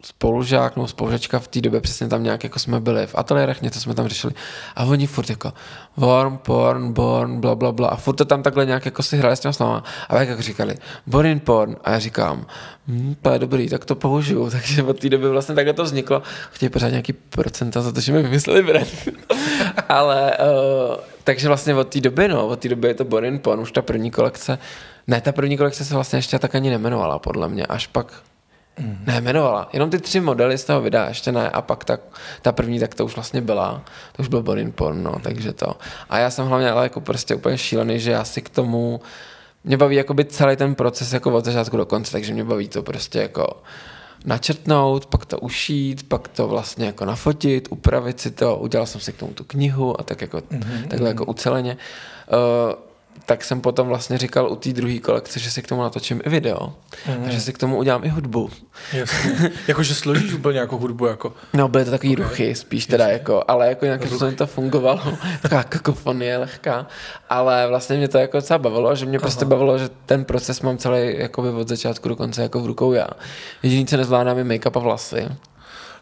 [0.05, 3.81] spolužák nebo spolužačka v té době přesně tam nějak jako jsme byli v ateliérech, něco
[3.81, 4.33] jsme tam řešili.
[4.77, 5.53] A oni furt jako
[5.97, 7.89] warm, porn, born, bla, bla, bla.
[7.89, 9.85] A furt to tam takhle nějak jako si hráli s těma slovama.
[10.09, 10.75] A jak jako říkali
[11.07, 11.77] born in porn.
[11.85, 12.47] A já říkám
[12.89, 16.23] hm, to je dobrý, tak to použiju, takže od té doby vlastně takhle to vzniklo,
[16.51, 18.89] chtějí pořád nějaký procenta za to, že mi vymysleli brand,
[19.89, 23.39] ale uh, takže vlastně od té doby, no, od té doby je to born in
[23.39, 24.59] porn, už ta první kolekce,
[25.07, 28.23] ne, ta první kolekce se vlastně ještě tak ani nemenovala, podle mě, až pak
[28.79, 28.99] Mm.
[29.07, 29.69] Ne, jmenovala.
[29.73, 31.51] Jenom ty tři modely z toho videa, ještě ne.
[31.51, 31.99] A pak ta,
[32.43, 33.83] ta první, tak to už vlastně byla.
[34.17, 35.75] To už byl Borin Porn, no, takže to.
[36.11, 39.01] A já jsem hlavně ale jako prostě úplně šílený, že já si k tomu
[39.65, 42.83] mě baví jakoby celý ten proces jako od začátku do konce, takže mě baví to
[42.83, 43.63] prostě jako
[44.25, 49.13] načrtnout, pak to ušít, pak to vlastně jako nafotit, upravit si to, udělal jsem si
[49.13, 50.89] k tomu tu knihu a tak jako, mm-hmm.
[50.89, 51.77] takhle jako uceleně.
[52.67, 52.75] Uh,
[53.27, 56.29] tak jsem potom vlastně říkal u té druhé kolekce, že si k tomu natočím i
[56.29, 56.73] video.
[57.09, 57.25] Mm.
[57.27, 58.51] A že si k tomu udělám i hudbu.
[58.93, 59.51] Jasně.
[59.69, 61.07] Jakože složíš úplně jako hudbu?
[61.07, 61.33] Jako...
[61.53, 62.25] No, byly to takový okay.
[62.25, 65.01] ruchy spíš teda, jako, ale jako nějakým způsobem to fungovalo.
[65.43, 66.87] Taková kakofonie lehká.
[67.31, 69.49] Ale vlastně mě to jako docela bavilo, že mě prostě Aha.
[69.49, 72.93] prostě bavilo, že ten proces mám celý jako od začátku do konce jako v rukou
[72.93, 73.09] já.
[73.63, 75.29] Jediný, co nezvládám, je make-up a vlasy.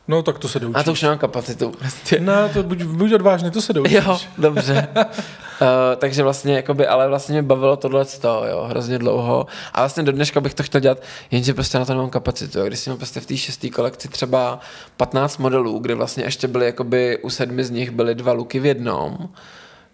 [0.09, 0.81] No, tak to se doučíš.
[0.81, 1.71] A to už nemám kapacitu.
[1.71, 2.21] Prostě.
[2.21, 3.95] No, to buď, buď odvážný, to se doučíš.
[3.95, 4.89] Jo, dobře.
[5.63, 9.47] uh, takže vlastně, jakoby, ale vlastně mě bavilo tohle toho, jo, hrozně dlouho.
[9.73, 10.99] A vlastně do dneška bych to chtěl dělat,
[11.31, 12.59] jenže prostě na to nemám kapacitu.
[12.59, 12.67] Jo.
[12.67, 14.61] Když jsem prostě v té šesté kolekci třeba
[14.97, 18.67] 15 modelů, kde vlastně ještě byly, jakoby u sedmi z nich byly dva luky v
[18.67, 19.29] jednom,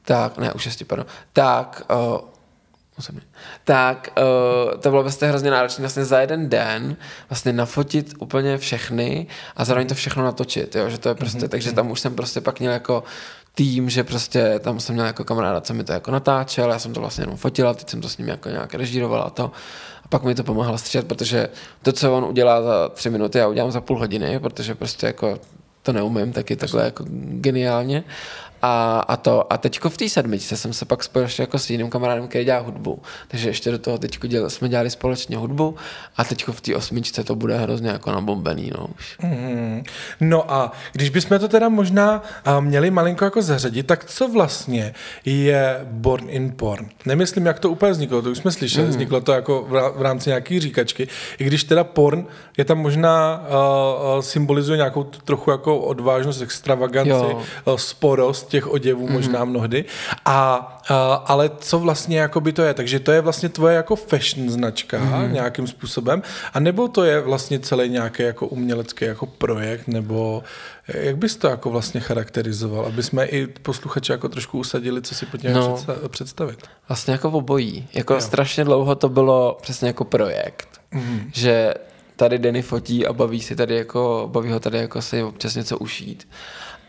[0.05, 2.19] tak, ne, u šesti, pardon, tak uh,
[3.65, 6.97] tak uh, to bylo vlastně hrozně náročné vlastně za jeden den
[7.31, 9.27] vlastně nafotit úplně všechny
[9.57, 11.49] a zároveň to všechno natočit, jo, že to je prostě, mm-hmm.
[11.49, 13.05] takže tam už jsem prostě pak měl jako
[13.59, 16.93] tým, že prostě tam jsem měl jako kamaráda, co mi to jako natáčel, já jsem
[16.93, 19.51] to vlastně jenom fotila, teď jsem to s ním jako nějak režíroval a to.
[20.05, 21.49] A pak mi to pomáhal stříhat, protože
[21.83, 25.39] to, co on udělá za tři minuty, já udělám za půl hodiny, protože prostě jako
[25.83, 27.05] to neumím taky takhle jako
[27.41, 28.05] geniálně.
[28.63, 31.71] A, a, to, a teďko v té sedmičce jsem se pak spojil ještě jako s
[31.71, 33.03] jiným kamarádem, který dělá hudbu.
[33.29, 35.77] Takže ještě do toho teďko děl, jsme dělali společně hudbu
[36.17, 38.73] a teďko v té osmičce to bude hrozně jako nabombený.
[38.79, 39.19] No, už.
[39.23, 39.83] Mm.
[40.21, 42.23] no a když bychom to teda možná
[42.61, 44.95] měli malinko jako zařadit, tak co vlastně
[45.25, 46.89] je Born in Porn?
[47.07, 48.91] Nemyslím, jak to úplně vzniklo, to už jsme slyšeli, mm.
[48.91, 49.67] vzniklo to jako
[49.97, 51.09] v rámci nějaký říkačky.
[51.39, 57.77] I když teda porn je tam možná uh, symbolizuje nějakou trochu jako odvážnost, extravaganci, uh,
[57.77, 59.13] sporost, těch oděvů mm-hmm.
[59.13, 59.85] možná mnohdy.
[60.25, 62.75] A, a, ale co vlastně jako by to je?
[62.75, 65.33] Takže to je vlastně tvoje jako fashion značka mm-hmm.
[65.33, 66.23] nějakým způsobem,
[66.55, 70.43] a nebo to je vlastně celý nějaký jako umělecký jako projekt, nebo
[70.89, 75.27] jak bys to jako vlastně charakterizoval, aby jsme i posluchače jako trošku usadili, co si
[75.27, 76.59] pod no, představit?
[76.89, 77.89] Vlastně jako v obojí.
[77.95, 78.21] Jako jo.
[78.21, 80.69] strašně dlouho to bylo přesně jako projekt.
[80.93, 81.31] Mm-hmm.
[81.33, 81.75] Že
[82.17, 85.79] tady Denny fotí a baví si tady jako, baví ho tady jako si občas něco
[85.79, 86.29] ušít.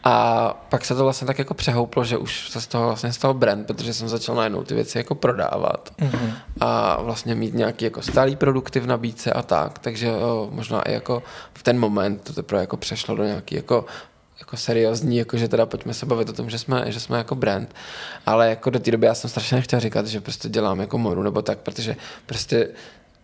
[0.03, 3.33] A pak se to vlastně tak jako přehouplo, že už se z toho vlastně stal
[3.33, 6.33] brand, protože jsem začal najednou ty věci jako prodávat mm-hmm.
[6.59, 10.93] a vlastně mít nějaký jako stálý produkty v nabídce a tak, takže jo, možná i
[10.93, 13.85] jako v ten moment to teprve jako přešlo do nějaký jako
[14.39, 17.35] jako seriózní, jako že teda pojďme se bavit o tom, že jsme, že jsme jako
[17.35, 17.75] brand.
[18.25, 21.23] Ale jako do té doby já jsem strašně nechtěl říkat, že prostě dělám jako moru
[21.23, 22.69] nebo tak, protože prostě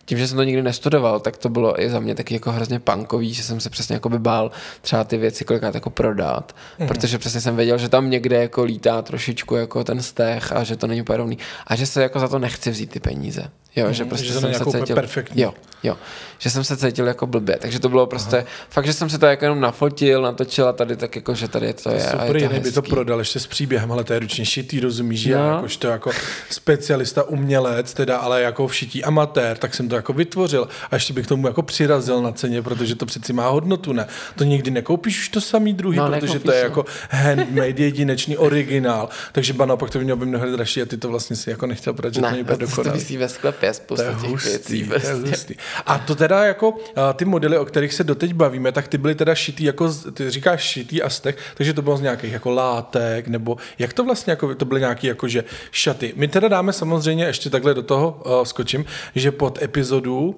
[0.05, 2.79] tím, že jsem to nikdy nestudoval, tak to bylo i za mě taky jako hrozně
[2.79, 6.87] punkový, že jsem se přesně jako by bál třeba ty věci kolikrát jako prodat, mm.
[6.87, 10.75] protože přesně jsem věděl, že tam někde jako lítá trošičku jako ten stech a že
[10.75, 11.37] to není úplně rovný
[11.67, 13.51] a že se jako za to nechci vzít ty peníze.
[13.75, 15.41] Jo, mm, že prostě že jsem se cítil, perfektní.
[15.41, 15.97] Jo, jo,
[16.37, 18.45] že jsem se cítil jako blbě, takže to bylo prostě, Aha.
[18.69, 21.73] fakt, že jsem si to jako jenom nafotil, natočil a tady tak jako, že tady
[21.73, 21.99] to je.
[21.99, 25.31] Super, jiný by to prodal ještě s příběhem, ale to je ručně šitý, rozumíš, no.
[25.31, 26.11] já jakož to jako
[26.49, 31.13] specialista, umělec, teda ale jako všití amatér, tak jsem to to jako vytvořil a ještě
[31.13, 34.07] bych tomu jako přirazil na ceně, protože to přeci má hodnotu, ne?
[34.35, 36.63] To nikdy nekoupíš už to samý druhý, no, protože to je no.
[36.63, 40.97] jako handmade, jedinečný originál, takže ba naopak to by mělo by mnohem dražší a ty
[40.97, 43.05] to vlastně si jako nechtěl brát, že ne, to není dokonalý.
[43.05, 44.87] To ve sklepě spousta to je hustý, věcí.
[44.87, 45.29] To je prostě.
[45.29, 45.55] hustý.
[45.85, 46.77] A to teda jako
[47.13, 50.61] ty modely, o kterých se doteď bavíme, tak ty byly teda šitý jako, ty říkáš
[50.61, 54.55] šitý a stech, takže to bylo z nějakých jako látek, nebo jak to vlastně, jako,
[54.55, 56.13] to byly nějaký jako, že šaty.
[56.15, 59.84] My teda dáme samozřejmě ještě takhle do toho uh, skočím, že pod epizodu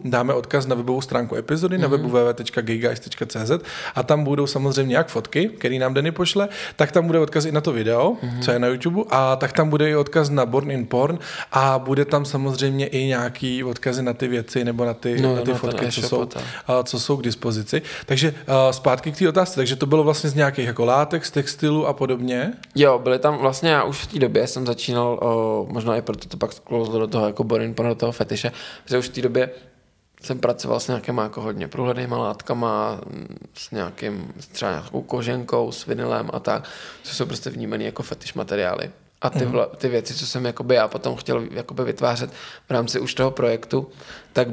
[0.03, 1.81] dáme odkaz na webovou stránku epizody mm-hmm.
[1.81, 3.51] na webu www.gayguys.cz
[3.95, 7.51] a tam budou samozřejmě jak fotky, který nám Denny pošle, tak tam bude odkaz i
[7.51, 8.39] na to video, mm-hmm.
[8.41, 11.19] co je na YouTube, a tak tam bude i odkaz na Born in Porn
[11.51, 15.41] a bude tam samozřejmě i nějaký odkazy na ty věci nebo na ty, no, na
[15.41, 16.27] ty na fotky, co jsou, uh,
[16.83, 17.81] co jsou k dispozici.
[18.05, 21.31] Takže uh, zpátky k té otázce, takže to bylo vlastně z nějakých jako látek, z
[21.31, 22.53] textilu a podobně?
[22.75, 26.27] Jo, byly tam vlastně, já už v té době jsem začínal, o, možná i proto
[26.27, 28.51] to pak sklouzlo do toho jako Borin do toho fetiše,
[28.85, 29.36] že už v té době
[30.23, 33.01] jsem pracoval s nějakýma jako hodně průhlednýma látkama,
[33.53, 36.69] s nějakým, třeba nějakou koženkou, s vinilem a tak,
[37.03, 38.91] co jsou prostě vnímané jako fetiš materiály.
[39.21, 39.51] A ty, mhm.
[39.51, 42.31] vla, ty věci, co jsem jakoby já potom chtěl jakoby vytvářet
[42.67, 43.89] v rámci už toho projektu,
[44.33, 44.47] tak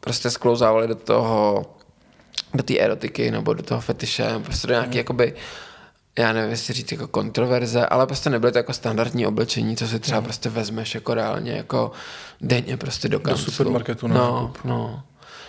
[0.00, 1.66] prostě sklouzávaly do toho,
[2.54, 4.96] do té erotiky nebo do toho fetiše, prostě do nějaký mm.
[4.98, 5.34] jakoby
[6.18, 10.00] já nevím, jestli říct jako kontroverze, ale prostě nebyly to jako standardní oblečení, co si
[10.00, 10.24] třeba mm.
[10.24, 11.92] prostě vezmeš jako reálně jako
[12.40, 13.46] denně prostě do kanclu.
[13.46, 15.02] Do supermarketu na No, no.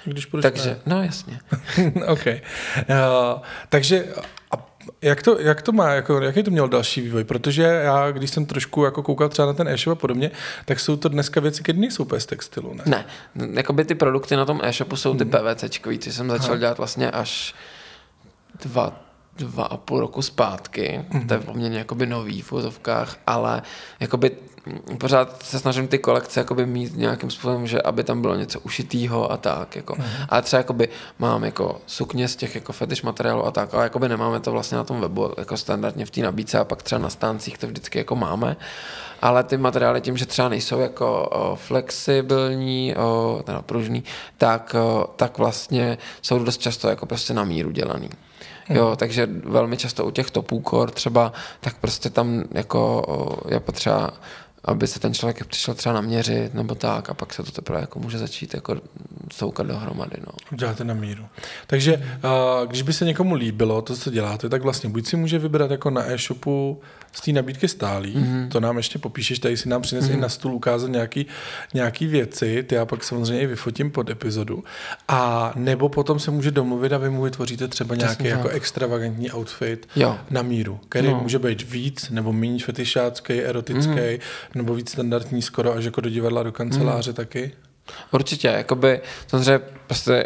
[0.06, 0.80] Když Takže, ne.
[0.86, 1.40] no jasně.
[2.08, 2.26] OK.
[2.28, 4.06] Uh, takže
[4.52, 7.24] a jak to, jak to má, jako, jaký to měl další vývoj?
[7.24, 10.32] Protože já, když jsem trošku jako koukal třeba na ten e-shop a podobně,
[10.66, 12.84] tak jsou to dneska věci, které nejsou z textilu, ne?
[12.86, 13.06] Ne,
[13.54, 15.32] jakoby ty produkty na tom e-shopu jsou ty hmm.
[15.32, 16.58] PVCčkový, ty jsem začal Aha.
[16.58, 17.56] dělat vlastně až
[18.62, 19.05] dva,
[19.36, 21.28] dva a půl roku zpátky, mm-hmm.
[21.28, 23.62] to je poměrně jakoby nový v úzovkách, ale
[24.00, 24.32] jakoby
[24.98, 29.32] pořád se snažím ty kolekce jakoby mít nějakým způsobem, že aby tam bylo něco ušitýho
[29.32, 29.76] a tak.
[29.76, 29.94] Jako.
[29.94, 30.26] Mm-hmm.
[30.30, 34.10] Ale třeba jakoby mám jako sukně z těch jako fetish materiálů a tak, ale jakoby
[34.10, 37.10] nemáme to vlastně na tom webu jako standardně v té nabídce a pak třeba na
[37.10, 38.58] stáncích to vždycky jako máme.
[39.22, 44.04] Ale ty materiály tím, že třeba nejsou jako o, flexibilní, o, teda pružný,
[44.38, 48.10] tak, o, tak vlastně jsou dost často jako prostě na míru dělaný.
[48.70, 48.96] Jo, hmm.
[48.96, 53.04] takže velmi často u těch topů core třeba, tak prostě tam jako
[53.50, 54.14] je potřeba
[54.66, 58.00] aby se ten člověk přišel třeba naměřit nebo tak a pak se to teprve jako
[58.00, 58.76] může začít jako
[59.34, 60.18] soukat dohromady.
[60.20, 60.58] No.
[60.58, 61.26] Děláte na míru.
[61.68, 65.40] Takže uh, když by se někomu líbilo to, co děláte, tak vlastně buď si může
[65.40, 68.50] vybrat jako na e-shopu z té nabídky stálí, mm-hmm.
[68.50, 70.20] to nám ještě popíšeš, tady si nám přines mm-hmm.
[70.20, 71.26] na stůl ukázat nějaký,
[71.74, 74.64] nějaký věci, ty já pak samozřejmě i vyfotím pod epizodu.
[75.08, 78.58] A nebo potom se může domluvit a vy mu vytvoříte třeba nějaký Přesně jako tak.
[78.58, 80.18] extravagantní outfit jo.
[80.30, 81.20] na míru, který no.
[81.22, 84.20] může být víc nebo méně fetišácký, erotický, mm-hmm.
[84.56, 87.16] Nebo víc standardní skoro až jako do divadla, do kanceláře mm.
[87.16, 87.52] taky.
[88.12, 90.26] Určitě, jakoby samozřejmě prostě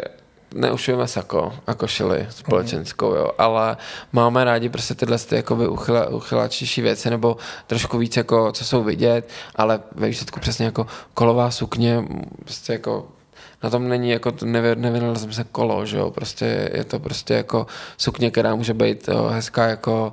[0.54, 3.76] neušujeme sako a košili společenskou, jo, ale
[4.12, 6.06] máme rádi prostě tyhle ty jakoby uchyla,
[6.82, 12.04] věci nebo trošku víc jako, co jsou vidět, ale ve výsledku přesně jako kolová sukně,
[12.44, 13.08] prostě jako
[13.62, 14.32] na tom není jako,
[14.74, 19.66] nevynalezl se kolo, že jo, prostě je to prostě jako sukně, která může být hezká
[19.66, 20.12] jako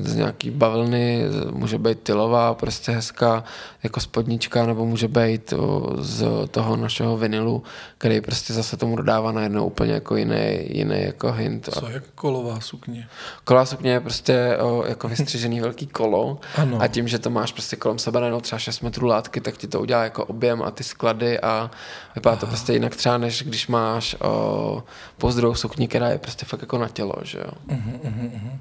[0.00, 3.44] z nějaký bavlny, může být tylová, prostě hezká
[3.82, 5.54] jako spodnička, nebo může být
[5.98, 7.62] z toho našeho vinilu,
[7.98, 11.68] který prostě zase tomu dodává na jedno úplně jako jiný, jiný jako hint.
[11.72, 13.08] Co je kolová sukně?
[13.44, 16.78] Kolová sukně je prostě o, jako vystřižený velký kolo ano.
[16.80, 19.66] a tím, že to máš prostě kolem sebe najednou třeba 6 metrů látky, tak ti
[19.66, 21.70] to udělá jako objem a ty sklady a
[22.14, 24.82] Vypadá to prostě jinak třeba, než když máš o,
[25.18, 27.50] pozdrovou sukni, která je prostě fakt jako na tělo, že jo.
[27.68, 28.58] Uh-huh, uh-huh.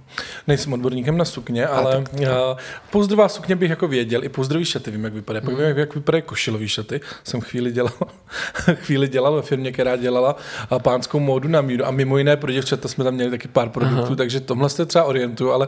[0.48, 2.58] Nejsem odborníkem na sukně, ale, ale tak,
[2.92, 5.42] pozdrová sukně bych jako věděl, i pozdrový šaty vím, jak vypadá.
[5.42, 7.02] Pak vím, jak, jak vypadají košilový šaty.
[7.24, 7.94] Jsem chvíli dělal,
[8.74, 10.36] chvíli dělal ve firmě, která dělala
[10.78, 14.14] pánskou módu na míru a mimo jiné pro děvčata jsme tam měli taky pár produktů,
[14.14, 14.16] uh-huh.
[14.16, 15.68] takže tomhle se třeba orientuju, ale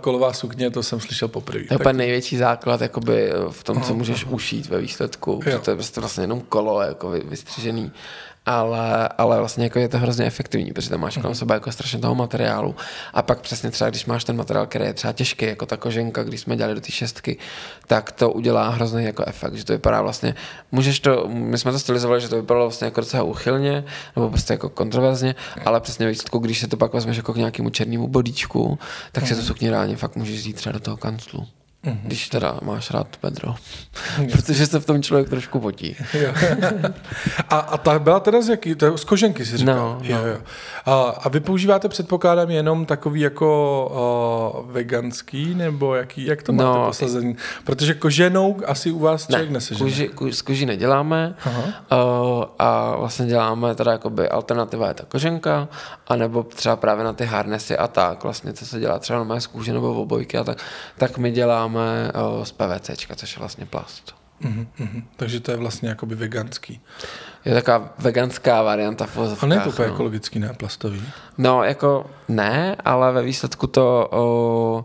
[0.00, 1.64] kolová sukně, to jsem slyšel poprvé.
[1.64, 1.96] To je tak...
[1.96, 6.40] největší základ jakoby v tom, co můžeš ušít ve výsledku, to je prostě vlastně jenom
[6.40, 7.92] kolo, jako vystřižený
[8.46, 11.34] ale, ale vlastně jako je to hrozně efektivní, protože tam máš kolem mhm.
[11.34, 12.74] sebe jako strašně toho materiálu.
[13.14, 16.22] A pak přesně třeba, když máš ten materiál, který je třeba těžký, jako ta koženka,
[16.22, 17.36] když jsme dělali do té šestky,
[17.86, 20.34] tak to udělá hrozný jako efekt, že to vypadá vlastně,
[20.72, 23.84] můžeš to, my jsme to stylizovali, že to vypadalo vlastně jako docela uchylně,
[24.16, 25.34] nebo prostě jako kontroverzně,
[25.64, 28.78] ale přesně výsledku, když se to pak vezmeš jako k nějakému černému bodíčku,
[29.12, 29.46] tak si to mhm.
[29.46, 31.46] sukni reálně fakt můžeš jít třeba do toho kanclu.
[31.84, 32.00] Mm-hmm.
[32.02, 33.54] Když teda máš rád Pedro.
[34.32, 35.96] Protože se v tom člověk trošku potí.
[37.48, 38.74] a, a ta byla teda z jaký?
[38.74, 39.76] To je z koženky si říkal.
[39.76, 40.26] No, jo, no.
[40.26, 40.38] jo.
[40.84, 46.78] A, a vy používáte, předpokládám, jenom takový jako uh, veganský, nebo jaký, jak to máte
[46.78, 47.36] no, posazení?
[47.64, 49.90] Protože koženou asi u vás člověk ne, nesežene.
[49.90, 51.62] Kuži, kuži, z koží neděláme Aha.
[51.62, 55.68] Uh, a vlastně děláme teda jakoby alternativa je ta koženka,
[56.08, 59.40] anebo třeba právě na ty harnesy a tak, vlastně co se dělá třeba na mé
[59.40, 60.58] z kůže nebo obojky a tak,
[60.98, 64.20] tak my děláme uh, z PVC, což je vlastně plast.
[64.44, 65.02] Mm-hmm.
[65.16, 66.80] Takže to je vlastně jakoby veganský.
[67.44, 69.94] Je taková veganská varianta v A ne to úplně no.
[69.94, 71.02] ekologický, ne plastový?
[71.38, 74.84] No, jako ne, ale ve výsledku to o,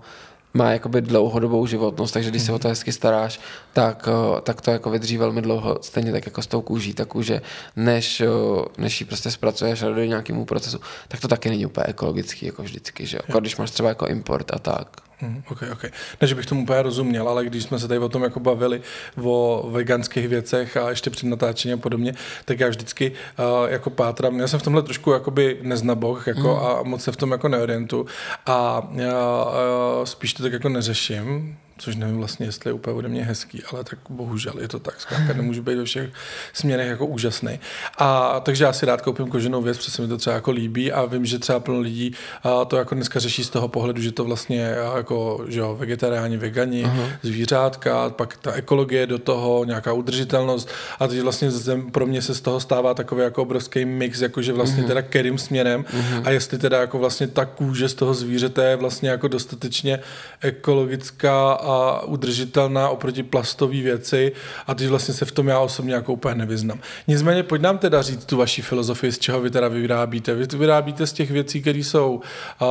[0.53, 2.45] má jakoby dlouhodobou životnost, takže když mm-hmm.
[2.45, 3.39] se o to hezky staráš,
[3.73, 6.93] tak, o, tak to jako vydrží velmi dlouho, stejně tak jako s tou kůží.
[6.93, 7.41] Ta kůže,
[7.75, 11.85] než, o, než ji prostě zpracuješ a do nějakému procesu, tak to taky není úplně
[11.87, 14.87] ekologický, jako vždycky, že jako když máš třeba jako import a tak.
[15.21, 15.83] Mm, ok, ok.
[16.21, 18.81] Ne, že bych tomu úplně rozuměl, ale když jsme se tady o tom jako bavili
[19.23, 22.13] o veganských věcech a ještě před natáčením a podobně,
[22.45, 26.65] tak já vždycky uh, jako pátram, já jsem v tomhle trošku jakoby neznaboch jako, mm.
[26.65, 28.05] a moc se v tom jako neorientu
[28.45, 33.07] a já uh, spíš to tak jako neřeším, což nevím vlastně, jestli je úplně ode
[33.07, 35.01] mě hezký, ale tak bohužel je to tak.
[35.01, 36.09] Zkrátka nemůžu být ve všech
[36.53, 37.59] směrech jako úžasný.
[37.97, 40.91] A takže já si rád koupím koženou věc, protože se mi to třeba jako líbí
[40.91, 44.11] a vím, že třeba plno lidí a to jako dneska řeší z toho pohledu, že
[44.11, 47.09] to vlastně jako, že jo, vegetariáni, vegani, uh-huh.
[47.21, 51.49] zvířátka, pak ta ekologie do toho, nějaká udržitelnost a teď vlastně
[51.91, 54.87] pro mě se z toho stává takový jako obrovský mix, jakože vlastně uh-huh.
[54.87, 56.21] teda kterým směrem uh-huh.
[56.25, 59.99] a jestli teda jako vlastně ta kůže z toho zvířete je vlastně jako dostatečně
[60.41, 64.31] ekologická a udržitelná oproti plastové věci
[64.67, 66.79] a teď vlastně se v tom já osobně jako úplně nevyznám.
[67.07, 70.35] Nicméně pojď nám teda říct tu vaši filozofii, z čeho vy teda vyrábíte.
[70.35, 72.21] Vy vyrábíte z těch věcí, které jsou
[72.61, 72.67] uh,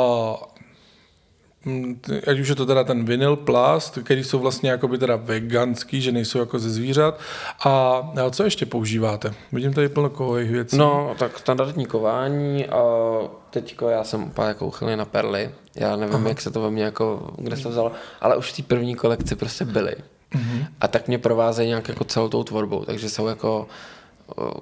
[2.27, 6.13] ať už je to teda ten vinyl plast, který jsou vlastně jakoby teda veganský, že
[6.13, 7.21] nejsou jako ze zvířat.
[7.65, 7.71] A,
[8.27, 9.35] a co ještě používáte?
[9.53, 10.77] Vidím tady plno kovových věcí.
[10.77, 12.67] No, tak standardní kování.
[12.67, 12.83] A
[13.51, 15.51] teďko já jsem úplně jako uchylný na perly.
[15.77, 16.29] Já nevím, Aha.
[16.29, 19.37] jak se to ve mně jako, kde se vzalo, ale už v té první kolekci
[19.37, 19.97] prostě byly.
[20.35, 20.67] Uh-huh.
[20.81, 23.67] A tak mě provázejí nějak jako celou tou tvorbou, takže jsou jako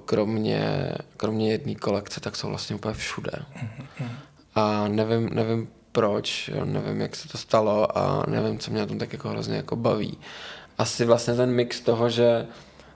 [0.05, 3.31] kromě, kromě jedné kolekce, tak jsou vlastně úplně všude.
[3.31, 4.07] Uh-huh.
[4.55, 8.99] A nevím, nevím proč, nevím, jak se to stalo a nevím, co mě na tom
[8.99, 10.17] tak jako hrozně jako baví.
[10.77, 12.47] Asi vlastně ten mix toho, že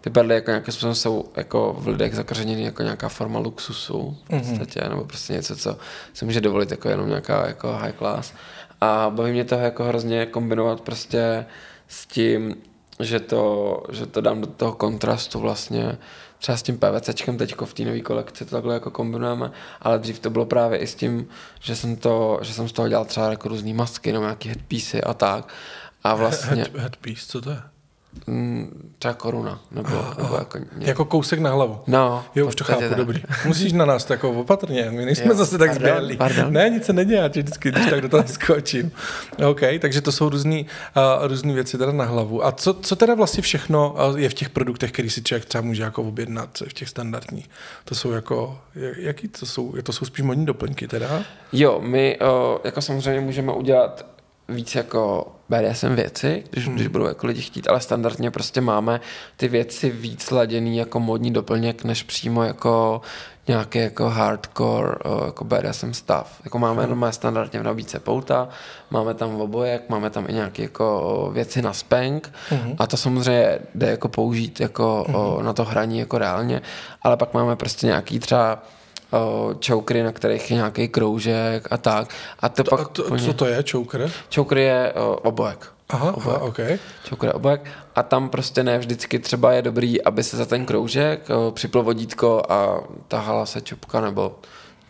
[0.01, 4.29] ty perly jako nějakým způsobem jsou jako v lidech zakořeněny jako nějaká forma luxusu v
[4.29, 4.41] mhm.
[4.41, 4.89] podstatě, mm-hmm.
[4.89, 5.77] nebo prostě něco, co
[6.13, 8.33] si může dovolit jako jenom nějaká jako high class.
[8.81, 11.45] A baví mě toho jako hrozně kombinovat prostě
[11.88, 12.55] s tím,
[12.99, 15.97] že to, že to dám do toho kontrastu vlastně
[16.38, 20.19] třeba s tím PVCčkem teďko v té nové kolekci to takhle jako kombinujeme, ale dřív
[20.19, 21.28] to bylo právě i s tím,
[21.60, 25.02] že jsem, to, že jsem z toho dělal třeba jako různý masky nebo nějaký headpiece
[25.02, 25.54] a tak.
[26.04, 26.56] A vlastně...
[26.56, 27.62] Head, headpiece, co to je?
[28.27, 31.80] Mm, třeba koruna, nebo, nebo jako, jako kousek na hlavu.
[31.88, 32.25] No.
[32.36, 32.95] Jo, už to chápu, tak.
[32.95, 33.23] dobrý.
[33.45, 36.17] Musíš na nás jako opatrně, my nejsme jo, zase tak zběhlí.
[36.49, 38.91] Ne, nic se neděje, já vždycky, když tak do toho skočím.
[39.49, 42.45] OK, takže to jsou různé uh, různý věci teda na hlavu.
[42.45, 45.84] A co, co teda vlastně všechno je v těch produktech, který si člověk třeba může
[45.84, 47.49] jako objednat, v těch standardních?
[47.86, 48.60] To jsou jako,
[48.97, 49.75] jaký to jsou?
[49.84, 51.23] To jsou spíš modní doplňky teda?
[51.53, 52.27] Jo, my uh,
[52.63, 54.16] jako samozřejmě můžeme udělat
[54.49, 56.75] víc jako BDSM věci, když, hmm.
[56.75, 59.01] když budou jako lidi chtít, ale standardně prostě máme
[59.38, 63.01] ty věci víc laděný jako modní doplněk, než přímo jako
[63.47, 66.41] nějaký jako hardcore jako BDSM stav.
[66.43, 66.91] Jako máme hmm.
[66.91, 68.49] jenom standardně v nabídce pouta,
[68.89, 72.75] máme tam obojek, máme tam i nějaké jako věci na spank hmm.
[72.79, 75.45] a to samozřejmě jde jako použít jako hmm.
[75.45, 76.62] na to hraní jako reálně,
[77.03, 78.63] ale pak máme prostě nějaký třeba
[79.67, 82.09] chokery, na kterých je nějaký kroužek a tak.
[82.39, 83.25] A to, to pak to, plně...
[83.25, 84.11] Co to je choker?
[84.35, 85.67] Choker je uh, obojek.
[85.89, 86.37] Aha, obojek.
[86.37, 86.59] aha, ok.
[87.09, 87.61] Choker je obojek.
[87.95, 91.83] A tam prostě ne vždycky třeba je dobrý, aby se za ten kroužek uh, připlo
[91.83, 94.35] vodítko a tahala se čupka nebo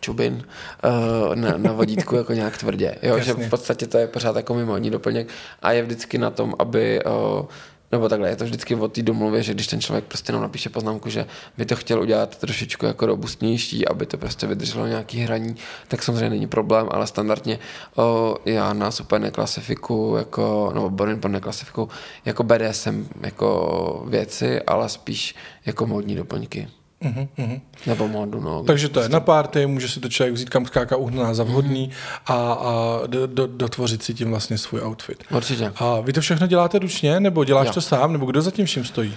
[0.00, 0.44] čubin
[0.84, 2.98] uh, na, na vodítku jako nějak tvrdě.
[3.02, 5.28] Jo, že v podstatě to je pořád jako mimoní doplněk
[5.62, 7.46] a je vždycky na tom, aby uh,
[7.92, 10.68] nebo takhle, je to vždycky o té domluvě, že když ten člověk prostě nám napíše
[10.70, 11.26] poznámku, že
[11.58, 15.56] by to chtěl udělat trošičku jako robustnější, aby to prostě vydrželo nějaký hraní,
[15.88, 17.58] tak samozřejmě není problém, ale standardně
[17.96, 21.88] o, já nás úplně neklasifikuju jako, nebo Borin neklasifikuju
[22.24, 25.34] jako BDSM jako věci, ale spíš
[25.66, 26.68] jako módní doplňky.
[27.02, 28.62] Uh-huh, Nebo modu, no.
[28.62, 31.90] Takže to je na párty, může si to člověk vzít kam skáka uhná za vhodný
[31.90, 32.34] uh-huh.
[32.34, 35.24] a, a do, do, dotvořit si tím vlastně svůj outfit.
[35.30, 35.72] Určitě.
[35.76, 37.72] A vy to všechno děláte ručně, nebo děláš jo.
[37.72, 39.16] to sám, nebo kdo za tím vším stojí?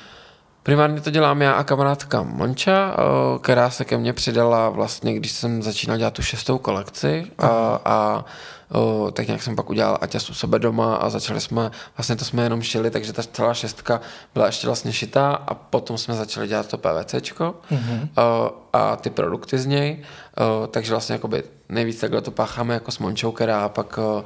[0.64, 2.96] Primárně to dělám já a kamarádka Monča,
[3.42, 7.48] která se ke mně přidala vlastně, když jsem začínal dělat tu šestou kolekci a,
[7.86, 8.26] a
[8.72, 12.26] o, tak nějak jsem pak udělal Aťas u sebe doma a začali jsme, vlastně to
[12.26, 14.02] jsme jenom šili, takže ta celá šestka
[14.34, 18.10] byla ještě vlastně šitá a potom jsme začali dělat to PVCčko mm-hmm.
[18.18, 20.04] o, a ty produkty z něj,
[20.38, 24.26] o, takže vlastně jakoby nejvíc takhle to pácháme jako s Mončou, která pak o,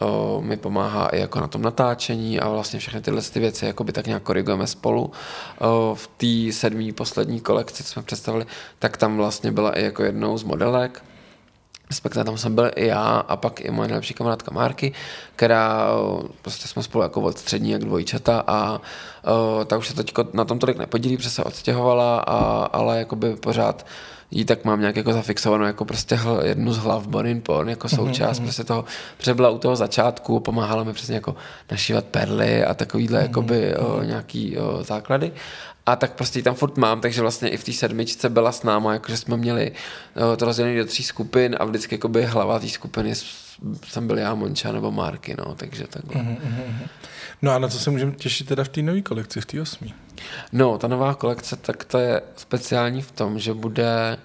[0.00, 3.92] o, mi pomáhá i jako na tom natáčení a vlastně všechny tyhle ty věci jakoby
[3.92, 5.12] tak nějak korigujeme spolu.
[5.58, 8.46] O, v té sedmý poslední kolekci, co jsme představili,
[8.78, 11.04] tak tam vlastně byla i jako jednou z modelek,
[11.90, 14.92] respektive tam jsem byl i já a pak i moje nejlepší kamarádka Márky,
[15.36, 15.88] která
[16.42, 18.80] prostě jsme spolu jako od střední jak dvojčata a
[19.24, 23.36] o, ta už se teď na tom tolik nepodílí, protože se odstěhovala, a, ale jakoby
[23.36, 23.86] pořád
[24.30, 27.88] jí tak mám nějak jako zafixovanou jako prostě hl, jednu z hlav Borin Porn jako
[27.92, 28.42] mhm, součást mm-hmm.
[28.42, 28.84] prostě toho,
[29.16, 31.36] protože byla u toho začátku, pomáhala mi přesně jako
[31.70, 33.22] našívat perly a takovýhle mm-hmm.
[33.22, 35.32] jakoby o, nějaký o, základy
[35.86, 38.62] a tak prostě ji tam furt mám, takže vlastně i v té sedmičce byla s
[38.62, 39.72] náma, jakože jsme měli
[40.36, 43.12] to rozdělené do tří skupin a vždycky jakoby hlava té skupiny
[43.88, 46.22] jsem byl já, Monča nebo Marky, no, takže takhle.
[46.22, 46.88] Mm-hmm.
[47.42, 49.94] No a na co se můžeme těšit teda v té nové kolekci, v té osmí?
[50.52, 54.16] No, ta nová kolekce, tak to je speciální v tom, že bude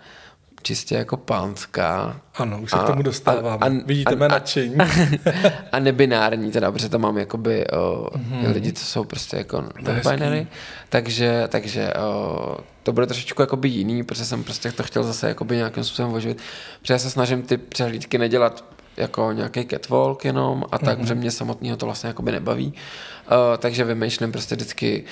[0.61, 2.21] čistě jako pánská.
[2.35, 3.65] Ano, už se a, k tomu dostáváme.
[3.65, 4.75] A, a, Vidíte mé nadšení.
[5.71, 8.53] A nebinární teda, protože tam mám jakoby o, mm-hmm.
[8.53, 10.47] lidi, co jsou prostě jako non-binary.
[10.89, 15.55] Takže, takže o, to bude trošičku jakoby jiný, protože jsem prostě to chtěl zase jakoby
[15.55, 16.41] nějakým způsobem oživit.
[16.81, 18.63] Protože já se snažím ty přehlídky nedělat
[18.97, 21.01] jako nějaký catwalk jenom a tak, mm-hmm.
[21.01, 22.67] protože mě samotného to vlastně jakoby nebaví.
[22.67, 25.03] Uh, takže vymýšlím prostě vždycky,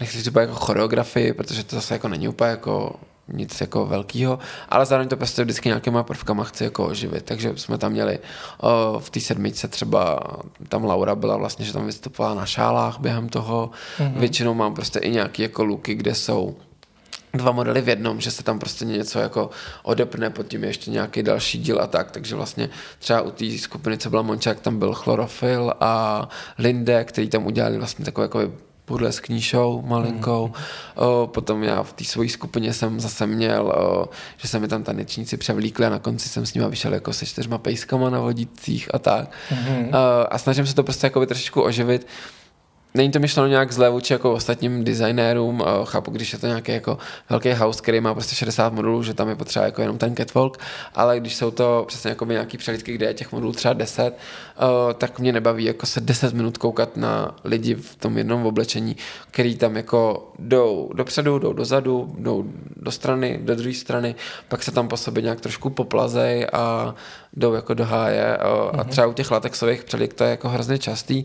[0.00, 3.00] nechci říct jako choreografii, protože to zase jako není úplně jako
[3.32, 7.24] nic jako velkého, ale zároveň to prostě vždycky nějakýma prvkama chci jako oživit.
[7.24, 10.20] Takže jsme tam měli uh, v té sedmičce třeba,
[10.68, 13.70] tam Laura byla vlastně, že tam vystupovala na šálách během toho.
[13.98, 14.18] Mm-hmm.
[14.18, 16.56] Většinou mám prostě i nějaké jako luky, kde jsou
[17.34, 19.50] dva modely v jednom, že se tam prostě něco jako
[19.82, 22.68] odepne, pod tím ještě nějaký další díl a tak, takže vlastně
[22.98, 27.78] třeba u té skupiny, co byla Mončák, tam byl Chlorofil a Linde, který tam udělali
[27.78, 30.46] vlastně takový jako podle s kníšou malinkou.
[30.46, 30.54] Mm.
[30.94, 34.82] O, potom já v té své skupině jsem zase měl, o, že se mi tam
[34.82, 38.94] tanečníci převlíkli a na konci jsem s nimi vyšel jako se čtyřma pejskama na vodících
[38.94, 39.30] a tak.
[39.50, 39.88] Mm.
[39.88, 42.06] O, a snažím se to prostě jako trošičku oživit
[42.96, 46.98] není to myšleno nějak zle vůči jako ostatním designérům, chápu, když je to nějaký jako
[47.30, 50.58] velký house, který má prostě 60 modulů, že tam je potřeba jako jenom ten catwalk,
[50.94, 54.18] ale když jsou to přesně jako nějaký přehlídky, kde je těch modulů třeba 10,
[54.98, 58.96] tak mě nebaví jako se 10 minut koukat na lidi v tom jednom oblečení,
[59.30, 62.44] který tam jako jdou dopředu, jdou dozadu, jdou
[62.76, 64.14] do strany, do druhé strany,
[64.48, 66.94] pak se tam po sobě nějak trošku poplazej a
[67.36, 68.88] jdou jako do háje o, a mhm.
[68.88, 71.24] třeba u těch latexových přelik to je jako hrozně častý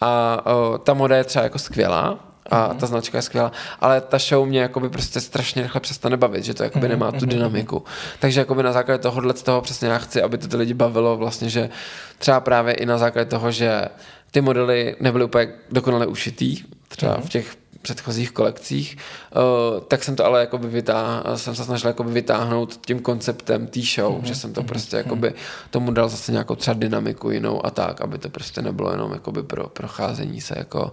[0.00, 2.18] a o, ta moda je třeba jako skvělá,
[2.50, 2.78] a mhm.
[2.78, 6.54] ta značka je skvělá, ale ta show mě jakoby prostě strašně rychle přestane bavit, že
[6.54, 7.84] to jakoby mhm, nemá tu dynamiku.
[8.18, 11.16] Takže jakoby na základě tohohle z toho přesně já chci, aby to ty lidi bavilo
[11.16, 11.70] vlastně, že
[12.18, 13.84] třeba právě i na základě toho, že
[14.30, 16.56] ty modely nebyly úplně dokonale ušitý,
[16.88, 18.96] třeba v těch předchozích kolekcích,
[19.36, 23.80] uh, tak jsem to ale jakoby vytáhl, jsem se snažil jakoby vytáhnout tím konceptem té
[23.80, 24.24] show, mm-hmm.
[24.24, 25.34] že jsem to prostě jakoby
[25.70, 29.42] tomu dal zase nějakou třeba dynamiku jinou a tak, aby to prostě nebylo jenom jakoby
[29.42, 30.92] pro procházení se jako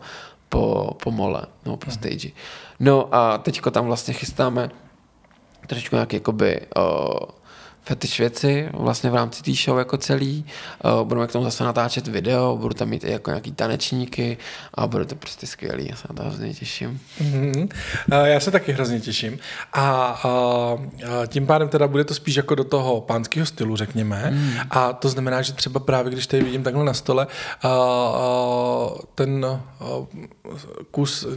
[0.49, 1.93] po, po mole, no po mm-hmm.
[1.93, 2.29] stage.
[2.79, 4.69] No a teďko tam vlastně chystáme
[5.67, 6.83] trošičku nějaký jakoby uh,
[7.87, 10.45] fetiš věci vlastně v rámci té show jako celý.
[10.85, 14.37] Uh, budeme k tomu zase natáčet video, budu tam mít i jako nějaký tanečníky
[14.73, 16.99] a bude to prostě skvělý, já se na to hrozně těším.
[17.21, 17.69] Mm-hmm.
[18.11, 19.39] Uh, já se taky hrozně těším.
[19.73, 24.31] A uh, tím pádem teda bude to spíš jako do toho pánského stylu, řekněme.
[24.31, 24.53] Mm.
[24.69, 27.27] A to znamená, že třeba právě, když tady vidím takhle na stole,
[27.63, 30.05] uh, uh, ten uh,
[30.91, 31.27] kus,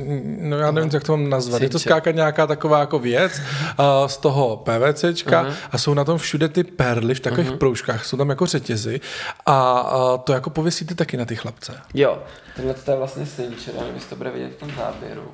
[0.41, 3.85] no já nevím, jak to mám nazvat, je to skákat nějaká taková jako věc uh,
[4.07, 5.53] z toho PVCčka uh-huh.
[5.73, 7.59] a jsou na tom všude ty perly v takových uh-huh.
[7.59, 9.01] proužkách, jsou tam jako řetězy
[9.47, 11.81] a, a to jako pověsíte taky na ty chlapce.
[11.95, 12.23] Jo,
[12.57, 13.27] tohle to je vlastně
[13.79, 15.31] nevím, jestli to bude vidět v tom záběru.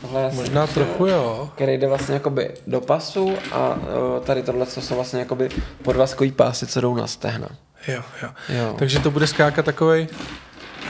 [0.00, 1.50] Tohle je Možná Sincher, trochu jo.
[1.54, 5.48] Který jde vlastně jakoby do pasu a uh, tady tohle to jsou vlastně jakoby
[5.82, 7.48] podvazkový pásy, co jdou na stehna.
[7.88, 8.76] Jo, jo, jo.
[8.78, 10.08] Takže to bude skákat takovej,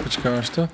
[0.03, 0.69] počkám, až to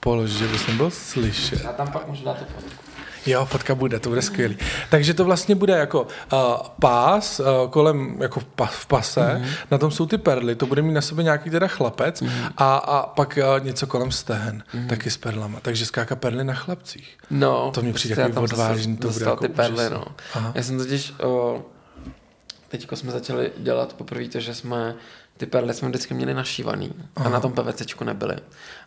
[0.00, 1.64] položit, že bys nebyl slyšet.
[1.64, 2.83] Já tam pak můžu dát tu fotku.
[3.26, 4.58] Jo, fotka bude, to bude skvělý.
[4.90, 6.38] Takže to vlastně bude jako uh,
[6.80, 9.48] pás uh, kolem, jako v, pa, v pase, mm-hmm.
[9.70, 12.52] na tom jsou ty perly, to bude mít na sobě nějaký teda chlapec mm-hmm.
[12.56, 14.86] a, a pak uh, něco kolem stehen, mm-hmm.
[14.86, 15.60] taky s perlama.
[15.60, 17.18] Takže skáka perly na chlapcích.
[17.30, 17.70] No.
[17.74, 20.04] To mi přijde takový odvážný, to bude jako ty perly, no.
[20.34, 20.52] Aha.
[20.54, 21.60] Já jsem totiž, uh,
[22.68, 24.94] teďko jsme začali dělat poprvé to, že jsme
[25.36, 27.26] ty perly jsme vždycky měli našívaný Aha.
[27.26, 28.36] a na tom PVCčku nebyly.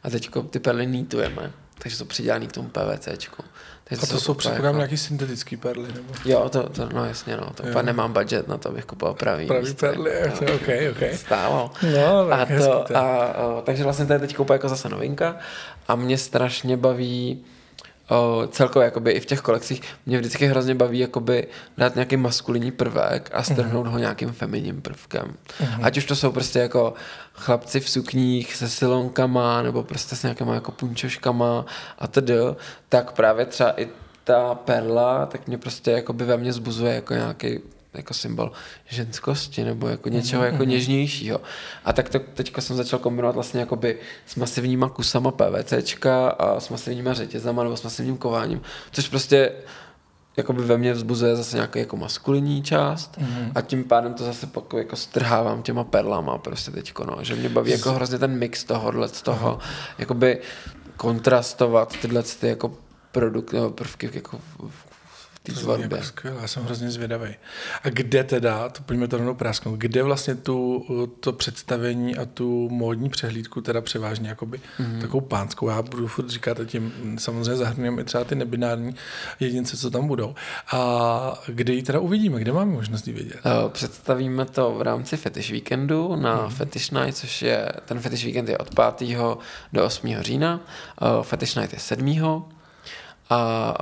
[0.04, 1.52] A teď ty perly nítujeme.
[1.80, 3.44] takže jsou přidělaný k tomu PVCčku.
[3.90, 4.78] Takže a to, jsou předpokládám jako...
[4.78, 5.88] nějaký syntetický perly?
[5.94, 6.14] Nebo?
[6.26, 7.50] Jo, to, to, no jasně, no.
[7.56, 9.48] To úplně nemám budget na to, abych kupoval pravý.
[9.48, 11.14] Pravý místo, perly, no, ok, ok.
[11.16, 11.72] Stálo.
[11.96, 15.36] No, a to, a, o, takže vlastně to je teď jako zase novinka
[15.88, 17.46] a mě strašně baví
[18.10, 21.48] o, celkově jakoby i v těch kolekcích mě vždycky hrozně baví jakoby
[21.78, 23.92] dát nějaký maskulinní prvek a strhnout uh-huh.
[23.92, 25.34] ho nějakým feminním prvkem.
[25.60, 25.80] Uh-huh.
[25.82, 26.94] Ať už to jsou prostě jako
[27.34, 31.66] chlapci v sukních se silonkama nebo prostě s nějakýma jako punčoškama
[32.00, 32.36] a tedy,
[32.90, 33.88] tak právě třeba i
[34.24, 37.60] ta perla, tak mě prostě jakoby ve mně zbuzuje jako nějaký
[37.98, 38.52] jako symbol
[38.90, 40.70] ženskosti nebo jako něčeho jako mhm.
[40.70, 41.42] něžnějšího.
[41.86, 46.70] A tak to teďka jsem začal kombinovat vlastně jakoby s masivníma kusama PVCčka a s
[46.70, 49.52] masivníma řetězama nebo s masivním kováním, což prostě
[50.38, 53.52] jakoby ve mně vzbuzuje zase nějaký jako maskulinní část mm-hmm.
[53.56, 57.50] a tím pádem to zase pak jako strhávám těma perlama prostě teďko, no, že mě
[57.50, 59.94] baví jako hrozně ten mix tohohle z toho, uh-huh.
[59.98, 60.42] jakoby
[60.98, 62.74] kontrastovat tyhle ty jako
[63.12, 64.40] produkt, prvky jako
[64.70, 64.87] v
[65.54, 65.98] té tvorbě.
[65.98, 67.36] Jako skvělé, já jsem hrozně zvědavý.
[67.84, 70.86] A kde teda, to pojďme to rovnou prásknout, kde vlastně tu,
[71.20, 75.02] to představení a tu módní přehlídku teda převážně jakoby mm-hmm.
[75.02, 78.96] takovou pánskou, já budu furt říkat a tím samozřejmě zahrnujeme i třeba ty nebinární
[79.40, 80.36] jedince, co tam budou.
[80.72, 83.40] A kde ji teda uvidíme, kde máme možnost ji vidět?
[83.46, 86.50] Uh, představíme to v rámci Fetish Weekendu na mm-hmm.
[86.50, 89.18] Fetish Night, což je, ten Fetish Weekend je od 5.
[89.74, 90.16] do 8.
[90.20, 90.60] října,
[91.02, 92.08] uh, Fetish Night je 7
[93.30, 93.74] a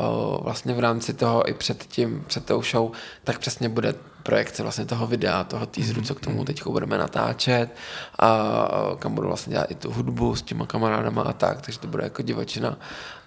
[0.41, 2.91] vlastně v rámci toho i před tím, před tou show,
[3.23, 6.45] tak přesně bude projekce vlastně toho videa, toho teaseru, co k tomu mhm.
[6.45, 7.75] teď budeme natáčet
[8.19, 8.69] a
[8.99, 12.03] kam budu vlastně dělat i tu hudbu s těma kamarádama a tak, takže to bude
[12.03, 12.77] jako divočina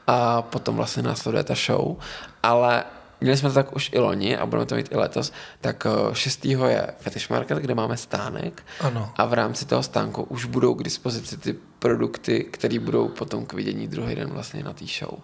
[0.06, 1.96] a potom vlastně následuje ta show,
[2.42, 2.84] ale
[3.20, 5.32] Měli jsme to tak už i loni a budeme to mít i letos.
[5.60, 6.44] Tak 6.
[6.44, 8.62] je Fetish Market, kde máme stánek.
[8.80, 9.12] Ano.
[9.16, 13.52] A v rámci toho stánku už budou k dispozici ty produkty, které budou potom k
[13.52, 15.18] vidění druhý den vlastně na té show.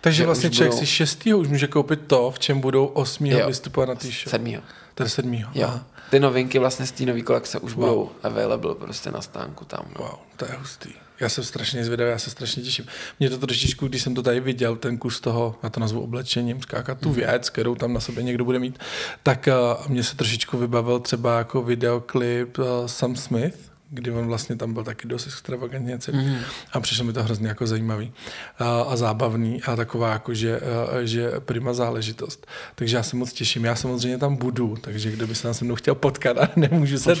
[0.00, 0.86] Takže že vlastně člověk budou...
[0.86, 1.26] si 6.
[1.26, 3.26] už může koupit to, v čem budou 8.
[3.26, 4.30] Jo, vystupovat na té show.
[4.30, 4.62] 7.
[4.94, 5.34] Tedy 7.
[5.34, 5.48] Jo.
[5.64, 5.86] Aha.
[6.10, 7.88] Ty novinky vlastně z té nové kolekce už wow.
[7.88, 9.86] budou available prostě na stánku tam.
[9.98, 10.90] Wow, to je hustý.
[11.20, 12.86] Já jsem strašně zvědavý, já se strašně těším.
[13.20, 16.62] Mě to trošičku, když jsem to tady viděl, ten kus toho, já to nazvu oblečením,
[16.62, 17.16] skákat tu mhm.
[17.18, 18.78] věc, kterou tam na sobě někdo bude mít,
[19.22, 19.48] tak
[19.80, 24.74] uh, mě se trošičku vybavil třeba jako videoklip uh, Sam Smith, kdy on vlastně tam
[24.74, 26.38] byl taky dost extravagantně celý mm.
[26.72, 28.12] a přišlo mi to hrozně jako zajímavý
[28.58, 32.46] a, a zábavný a taková jako, že, a, že prima záležitost.
[32.74, 33.64] Takže já se moc těším.
[33.64, 37.14] Já samozřejmě tam budu, takže kdo by se se mnou chtěl potkat a nemůžu se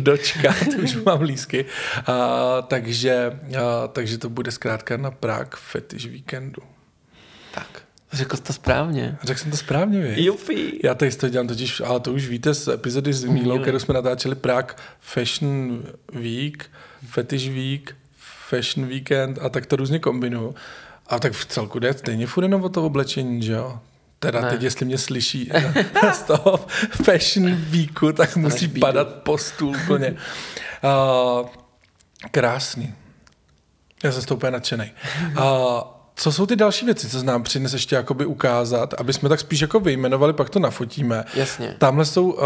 [0.00, 1.64] dočkat, už mám lísky.
[2.06, 6.62] A, takže, a, takže to bude zkrátka na Prague Fetish Weekendu.
[7.54, 7.83] Tak.
[8.14, 9.16] Řekl jsi to správně.
[9.22, 10.26] Řekl jsem to správně, víš?
[10.26, 10.80] Jupi.
[10.84, 13.94] Já tady to dělám totiž, ale to už víte z epizody s Mílou, kterou jsme
[13.94, 16.70] natáčeli Prague Fashion Week,
[17.06, 17.96] Fetish Week,
[18.48, 20.54] Fashion Weekend a tak to různě kombinuju.
[21.06, 23.78] A tak v celku jde stejně furt jenom o to oblečení, že jo?
[24.18, 24.50] Teda ne.
[24.50, 25.50] teď, jestli mě slyší
[26.12, 26.66] z toho
[27.04, 30.16] Fashion Weeku, tak musí padat po stůl úplně.
[30.84, 31.48] Uh,
[32.30, 32.94] krásný.
[34.04, 34.92] Já jsem z toho úplně nadšený.
[35.30, 35.42] Uh,
[36.16, 39.60] co jsou ty další věci, co nám přines ještě jakoby ukázat, aby jsme tak spíš
[39.60, 41.24] jako vyjmenovali, pak to nafotíme.
[41.34, 41.74] Jasně.
[41.78, 42.40] Tamhle jsou, uh,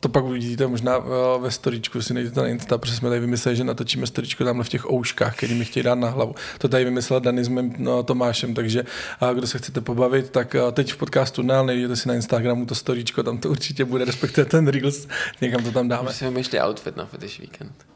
[0.00, 1.04] to pak uvidíte možná uh,
[1.40, 4.68] ve storičku, si najdete na Insta, protože jsme tady vymysleli, že natočíme storičko tamhle v
[4.68, 6.34] těch ouškách, který mi chtějí dát na hlavu.
[6.58, 8.84] To tady vymyslel Dani s mým no, Tomášem, takže
[9.22, 12.66] uh, kdo se chcete pobavit, tak uh, teď v podcastu ne, najdete si na Instagramu
[12.66, 15.08] to storičko, tam to určitě bude, respektive ten Reels,
[15.40, 16.12] někam to tam dáme.
[16.12, 17.91] Si vymýšlí outfit na Fetish Weekend.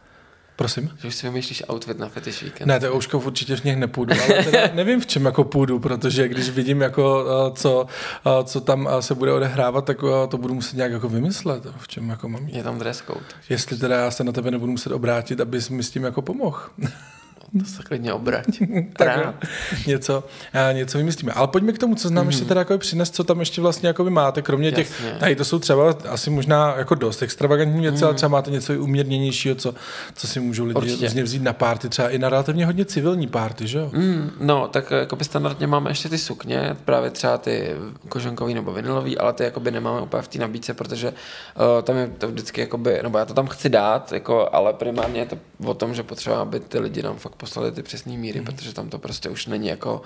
[0.56, 0.90] Prosím?
[0.98, 2.66] Že už si vymýšlíš outfit na fetish weekend.
[2.66, 6.28] Ne, to ouškov určitě v nich nepůjdu, ale teda nevím, v čem jako půjdu, protože
[6.28, 7.86] když vidím, jako, eh, co,
[8.26, 9.98] eh, co tam eh, se bude odehrávat, tak
[10.28, 13.20] to budu muset nějak jako vymyslet, v čem jako mám Je tam dress code.
[13.48, 16.60] Jestli teda já se na tebe nebudu muset obrátit, abys mi s tím jako pomohl.
[17.58, 18.46] To se klidně obrať.
[18.96, 19.44] tak
[19.86, 20.24] něco,
[20.72, 21.32] něco vymyslíme.
[21.32, 22.30] Ale pojďme k tomu, co znám mm.
[22.30, 24.84] ještě teda jako přines, co tam ještě vlastně jako máte, kromě Jasně.
[24.84, 28.04] těch, tady to jsou třeba asi možná jako dost extravagantní věci, mm.
[28.04, 29.74] ale třeba máte něco i umírněnějšího, co,
[30.14, 33.66] co si můžou lidi různě vzít na párty, třeba i na relativně hodně civilní párty,
[33.66, 33.90] že jo?
[33.92, 37.74] Mm, no, tak jako by standardně máme ještě ty sukně, právě třeba ty
[38.08, 41.96] koženkový nebo vinilový, ale ty jako by nemáme úplně v té nabídce, protože uh, tam
[41.96, 45.36] je to vždycky, jakoby, nebo já to tam chci dát, jako, ale primárně je to
[45.64, 48.46] o tom, že potřeba, aby ty lidi nám fakt poslali ty přesné míry, mm.
[48.46, 50.02] protože tam to prostě už není jako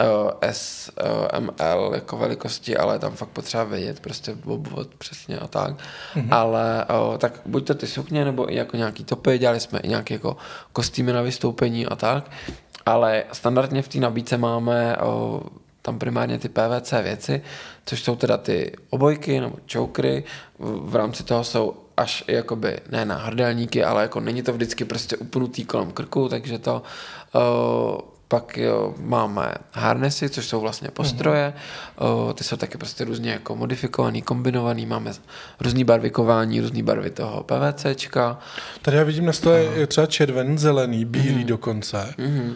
[0.00, 5.46] uh, S, uh, ML jako velikosti, ale tam fakt potřeba vědět prostě obvod přesně a
[5.46, 5.74] tak.
[6.14, 6.28] Mm.
[6.30, 9.88] Ale uh, tak buď to ty sukně, nebo i jako nějaký topy, dělali jsme i
[9.88, 10.36] nějaké jako
[10.72, 12.30] kostýmy na vystoupení a tak,
[12.86, 15.40] ale standardně v té nabídce máme uh,
[15.82, 17.42] tam primárně ty PVC věci,
[17.86, 20.24] což jsou teda ty obojky nebo chokery,
[20.58, 25.16] v rámci toho jsou až jakoby, ne na hrdelníky, ale jako není to vždycky prostě
[25.16, 26.82] upnutý kolem krku, takže to
[27.34, 31.52] uh, pak jo, máme harnesy, což jsou vlastně postroje,
[31.98, 32.34] mm-hmm.
[32.34, 35.12] ty jsou taky prostě různě jako modifikovaný, kombinovaný, máme
[35.60, 38.38] různý barvikování, různý barvy toho PVCčka.
[38.82, 41.46] Tady já vidím na stole je třeba červen, zelený, bílý mm-hmm.
[41.46, 42.14] dokonce.
[42.18, 42.54] Mm-hmm.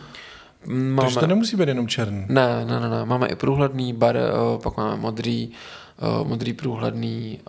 [0.66, 1.02] Máme...
[1.02, 2.26] Takže to nemusí být jenom černý.
[2.28, 3.04] Ne, ne, ne, ne.
[3.04, 4.16] Máme i průhledný bar,
[4.62, 5.52] pak máme modrý,
[6.22, 7.40] modrý průhledný,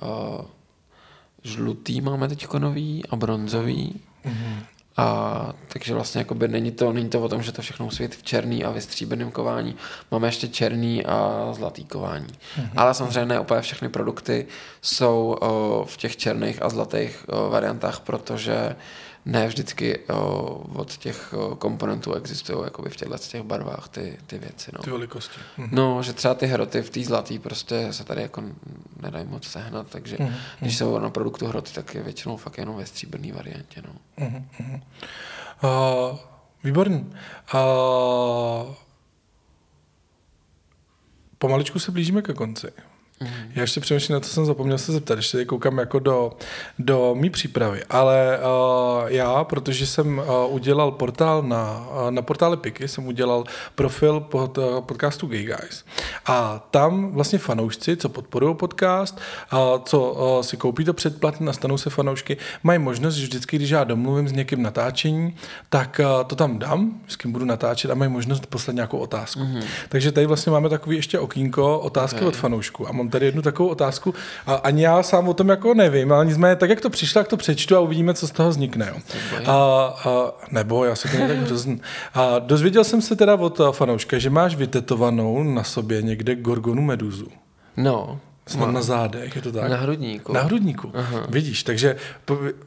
[1.47, 4.01] žlutý máme teď nový a bronzový.
[4.25, 4.63] Mm-hmm.
[4.97, 8.15] A takže vlastně jakoby není to, není to o tom, že to všechno musí být
[8.15, 9.75] v černý a vystříbeném kování.
[10.11, 12.27] Máme ještě černý a zlatý kování.
[12.27, 12.69] Mm-hmm.
[12.75, 14.45] Ale samozřejmě ne úplně všechny produkty
[14.81, 18.75] jsou o, v těch černých a zlatých o, variantách, protože
[19.27, 24.37] ne vždycky o, od těch o, komponentů existují jakoby v těchto těch barvách ty, ty
[24.37, 24.71] věci.
[24.73, 24.83] No.
[24.83, 25.39] Ty velikosti.
[25.57, 25.69] Mhm.
[25.71, 28.43] No, že třeba ty hroty v té zlatý prostě se tady jako
[29.01, 30.33] nedají moc sehnat, takže mm-hmm.
[30.59, 33.81] když jsou na produktu hroty, tak je většinou fakt jenom ve stříbrné variantě.
[33.87, 34.25] No.
[34.25, 34.81] Mm-hmm.
[35.63, 36.17] Uh,
[36.63, 37.13] výborný.
[37.53, 38.73] Uh,
[41.37, 42.67] pomaličku se blížíme ke konci.
[43.19, 43.27] Mm.
[43.55, 46.33] Já ještě přemýšlím, na to jsem zapomněl se zeptat, ještě koukám jako do,
[46.79, 52.57] do mý přípravy, ale uh, já, protože jsem uh, udělal portál na, uh, na portále
[52.57, 53.43] Piky, jsem udělal
[53.75, 55.85] profil pod, uh, podcastu Gay Guys
[56.25, 59.19] a tam vlastně fanoušci, co podporují podcast,
[59.53, 63.55] uh, co uh, si koupí to předplatné a stanou se fanoušky, mají možnost, že vždycky,
[63.55, 65.35] když já domluvím s někým natáčení,
[65.69, 69.39] tak uh, to tam dám, s kým budu natáčet a mají možnost poslat nějakou otázku.
[69.39, 69.61] Mm.
[69.89, 72.27] Takže tady vlastně máme takový ještě okýnko otázky okay.
[72.27, 74.13] od fanoušků a mám tady jednu takovou otázku
[74.45, 77.27] a ani já sám o tom jako nevím, ale nicméně tak, jak to přišlo, tak
[77.27, 78.93] to přečtu a uvidíme, co z toho vznikne.
[78.93, 79.01] Jo.
[79.45, 81.81] A, a, nebo, já se to tak hrozný.
[82.13, 87.27] A dozvěděl jsem se teda od fanouška, že máš vytetovanou na sobě někde Gorgonu Meduzu.
[87.77, 88.19] No.
[88.47, 89.69] Snad na zádech, je to tak?
[89.69, 90.33] Na hrudníku.
[90.33, 91.25] Na hrudníku, Aha.
[91.29, 91.95] vidíš, takže,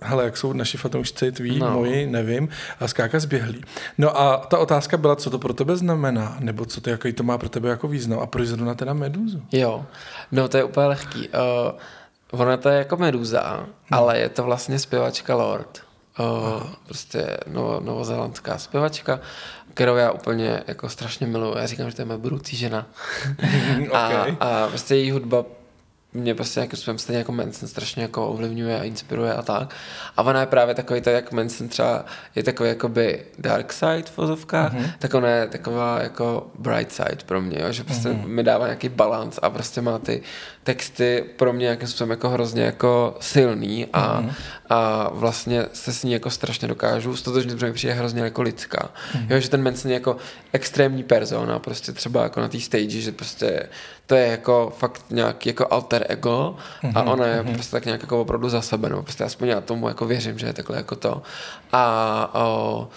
[0.03, 1.71] hele, jak jsou naši fanoušci tví, no.
[1.71, 2.49] moji, nevím,
[2.81, 3.65] a skáka zběhlí.
[3.99, 7.23] No a ta otázka byla, co to pro tebe znamená, nebo co to, jaký to
[7.23, 9.43] má pro tebe jako význam a proč zrovna teda meduzu?
[9.53, 9.85] Jo,
[10.33, 11.29] no to je úplně lehký.
[11.29, 13.99] Uh, ona to je jako meduza, no.
[13.99, 15.83] ale je to vlastně zpěvačka Lord.
[16.21, 19.21] Uh, prostě novo, novozelandská zpěvačka,
[19.75, 21.59] kterou já úplně jako strašně miluji.
[21.59, 22.87] Já říkám, že to je moje budoucí žena.
[23.89, 24.37] okay.
[24.41, 25.45] a, a prostě její hudba
[26.13, 29.75] mě prostě nějakým způsobem stejně jako Manson strašně jako ovlivňuje a inspiruje a tak.
[30.17, 32.05] A ona je právě takový to, jak Manson třeba
[32.35, 34.93] je takový jakoby dark side v vozovkách, mm-hmm.
[34.99, 37.73] tak ona je taková jako bright side pro mě, jo?
[37.73, 38.27] že prostě mm-hmm.
[38.27, 40.23] mi dává nějaký balans a prostě má ty
[40.65, 44.33] texty pro mě nějakým způsobem jako hrozně jako silný a, mm-hmm.
[44.71, 48.91] A vlastně se s ní jako strašně dokážu stotožnit, protože mi přijde hrozně jako lidská.
[49.13, 49.27] Mm-hmm.
[49.31, 50.17] Jo, že ten Manson je jako
[50.53, 53.69] extrémní persona, prostě třeba jako na té stage, že prostě
[54.07, 56.57] to je jako fakt nějaký jako alter ego
[56.95, 57.55] a mhm, ona je mm-hmm.
[57.55, 60.47] prostě tak nějak jako opravdu za sebe, no, prostě aspoň já tomu jako věřím, že
[60.47, 61.23] je takhle jako to.
[61.73, 62.89] A o,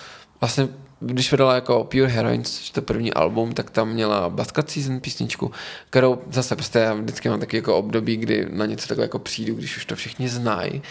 [0.42, 0.68] vlastně
[1.06, 5.52] když vydala jako Pure Heroines, to první album, tak tam měla Basket Season písničku,
[5.90, 9.56] kterou zase prostě já vždycky mám taky jako období, kdy na něco takhle jako přijdu,
[9.56, 10.82] když už to všichni znají.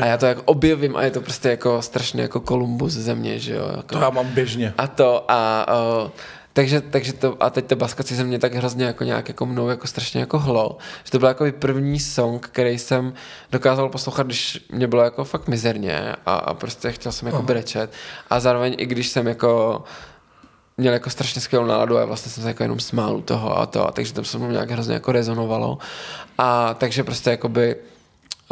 [0.00, 3.54] A já to jako objevím a je to prostě jako strašně jako Kolumbus země, že
[3.54, 3.68] jo.
[3.76, 3.94] Jako.
[3.94, 4.74] To já mám běžně.
[4.78, 6.12] A to a o,
[6.52, 9.68] takže, takže to, a teď to baskací se mě tak hrozně jako nějak jako mnou
[9.68, 13.14] jako strašně jako hlo, že to byl jako první song, který jsem
[13.52, 17.44] dokázal poslouchat, když mě bylo jako fakt mizerně a, a prostě chtěl jsem jako oh.
[17.44, 17.92] brečet
[18.30, 19.82] a zároveň i když jsem jako
[20.76, 23.66] měl jako strašně skvělou náladu a vlastně jsem se jako jenom smál u toho a
[23.66, 25.78] to, a takže to se mnou nějak hrozně jako rezonovalo
[26.38, 27.76] a takže prostě jakoby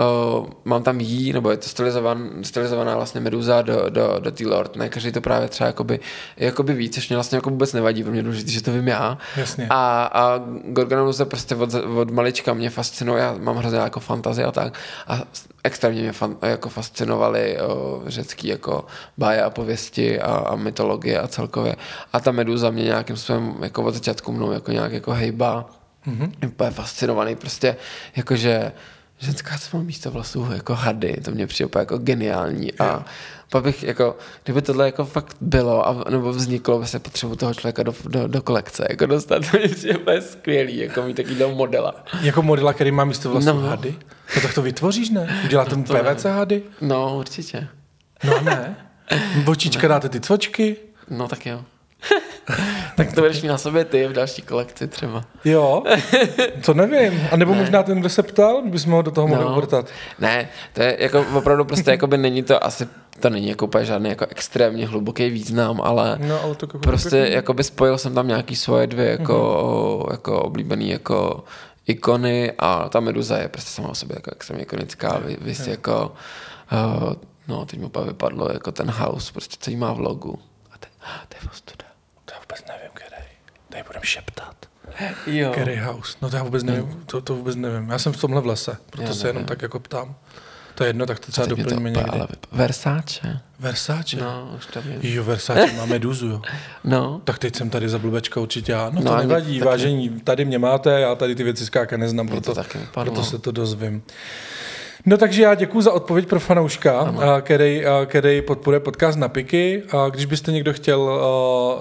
[0.01, 4.47] Uh, mám tam jí, nebo je to stylizovan, stylizovaná vlastně meduza do, do, do té
[4.47, 4.77] Lord.
[4.77, 6.01] Ne, každý to právě třeba jakoby,
[6.37, 9.19] jakoby ví, což mě vlastně jako vůbec nevadí, pro mě důležité, že to vím já.
[9.37, 9.67] Jasně.
[9.71, 14.53] A, a Gorgonomusa prostě od, od malička mě fascinuje, já mám hrozně jako fantazii a
[14.53, 14.79] tak.
[15.07, 15.19] A
[15.65, 18.85] extrémně mě fan, jako fascinovaly o, řecký jako
[19.19, 21.77] báje a pověsti a, a mytologie a celkově.
[22.13, 25.71] A ta meduza mě nějakým způsobem jako od začátku mnou jako nějak jako hejba.
[26.07, 26.33] Mm-hmm.
[26.47, 27.77] Úplně fascinovaný prostě,
[28.17, 28.73] jakože
[29.21, 33.05] ženská, co má místo vlasů jako hady, to mě přijde jako geniální a
[33.51, 37.55] pak bych jako, kdyby tohle jako fakt bylo a, nebo vzniklo, by se potřebu toho
[37.55, 42.05] člověka do, do, do kolekce jako dostat, to přijde úplně skvělý, jako mít takovýhle modela.
[42.21, 43.61] Jako modela, který má místo vlasů no.
[43.61, 43.95] hady?
[44.37, 45.41] No tak to vytvoříš, ne?
[45.45, 46.31] Udělá no, to PVC ne.
[46.31, 46.62] hady?
[46.81, 47.68] No, určitě.
[48.25, 48.77] No ne?
[49.45, 50.77] Bočička dáte ty cvočky?
[51.11, 51.64] No tak jo.
[52.97, 55.25] tak to budeš mít na sobě ty v další kolekci třeba.
[55.45, 55.83] Jo,
[56.65, 57.29] to nevím.
[57.33, 57.61] A nebo ne.
[57.61, 59.53] možná ten, kdo se ptal, bychom ho do toho mohli no.
[59.53, 59.87] uvrtat.
[60.19, 62.89] Ne, to je jako opravdu prostě, jako by není to asi
[63.21, 67.17] to není jako úplně žádný jako extrémně hluboký význam, ale, no, ale to jako prostě
[67.17, 70.13] jako by spojil jsem tam nějaký svoje dvě jako, mm-hmm.
[70.13, 71.45] jako oblíbený jako
[71.87, 75.71] ikony a ta meduza je prostě sama o sobě jako extrémně ikonická, vy, vy si
[75.71, 76.13] jako
[76.73, 77.13] uh,
[77.49, 80.39] no teď mi úplně vypadlo jako ten house, prostě co jí má v logu.
[80.73, 80.91] A teď,
[81.29, 81.89] to je ostuda
[83.83, 84.55] tady budeme šeptat.
[85.26, 85.53] Jo.
[85.55, 86.16] Kerry House.
[86.22, 87.91] No to já vůbec nevím, to, to vůbec nevím.
[87.91, 89.49] Já jsem v tomhle v lese, proto Já se jenom nevím.
[89.49, 90.14] tak jako ptám.
[90.74, 92.11] To je jedno, tak to třeba mě doplníme někdy.
[92.11, 93.41] ale vyp- Versace.
[93.59, 94.16] Versace.
[94.16, 94.99] No, už to vím.
[95.03, 96.43] Jo, Versace, máme Meduzu, jo.
[96.85, 98.91] No, Tak teď jsem tady za blbečka určitě já.
[98.91, 102.41] No, No to nevadí, vážení, tady mě máte, já tady ty věci skáka neznám, to
[102.41, 102.62] proto,
[102.95, 104.03] proto se to dozvím.
[105.07, 109.83] No takže já děkuji za odpověď pro fanouška, který, který podporuje podcast na Piky.
[109.93, 111.21] A když byste někdo chtěl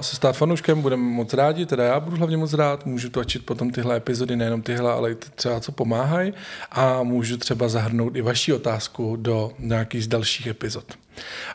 [0.02, 3.72] se stát fanouškem, budeme moc rádi, teda já budu hlavně moc rád, můžu točit potom
[3.72, 6.34] tyhle epizody, nejenom tyhle, ale i třeba co pomáhají
[6.72, 10.86] a můžu třeba zahrnout i vaši otázku do nějakých z dalších epizod.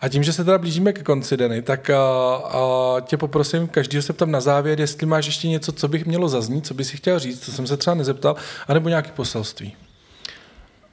[0.00, 4.02] A tím, že se teda blížíme ke konci, Deny, tak a, a tě poprosím, každýho
[4.02, 6.96] se ptám na závěr, jestli máš ještě něco, co bych mělo zaznít, co bys si
[6.96, 8.36] chtěl říct, co jsem se třeba nezeptal,
[8.68, 9.76] anebo nějaké poselství.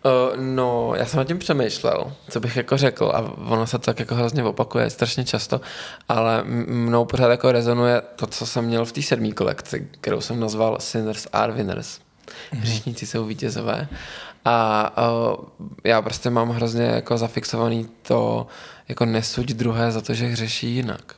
[0.06, 3.86] Uh, no, já jsem nad tím přemýšlel, co bych jako řekl a ono se to
[3.86, 5.62] tak jako hrozně opakuje strašně často,
[6.10, 10.40] ale mnou pořád jako rezonuje to, co jsem měl v té sedmé kolekci, kterou jsem
[10.40, 12.00] nazval Sinners are Winners.
[12.52, 13.88] Hříšníci jsou vítězové.
[14.46, 14.94] A
[15.30, 15.36] uh,
[15.84, 18.48] já prostě mám hrozně jako zafixovaný to,
[18.90, 21.16] jako nesuď druhé za to, že hřeší jinak.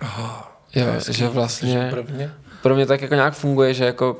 [0.00, 2.32] Aha, Jo, hezký, že vlastně- protože Prvně.
[2.62, 4.16] Pro mě tak jako nějak funguje, že jako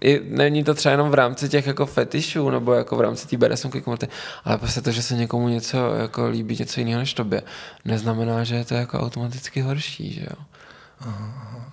[0.00, 3.36] i, není to třeba jenom v rámci těch jako fetišů nebo jako v rámci té
[3.36, 4.08] BDSM komunity,
[4.44, 7.42] ale prostě to, že se někomu něco jako líbí, něco jiného než tobě,
[7.84, 10.44] neznamená, že je to jako automaticky horší, že jo.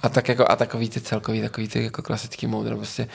[0.01, 3.07] A tak jako a takový ty celkový, takový ty jako klasický moudro, prostě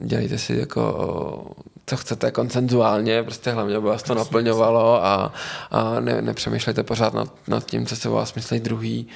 [0.00, 1.56] dělejte si jako
[1.86, 5.32] co chcete koncenzuálně, prostě hlavně, aby vás to naplňovalo a,
[5.70, 9.08] a ne, nepřemýšlejte pořád nad, nad tím, co se o vás myslí druhý,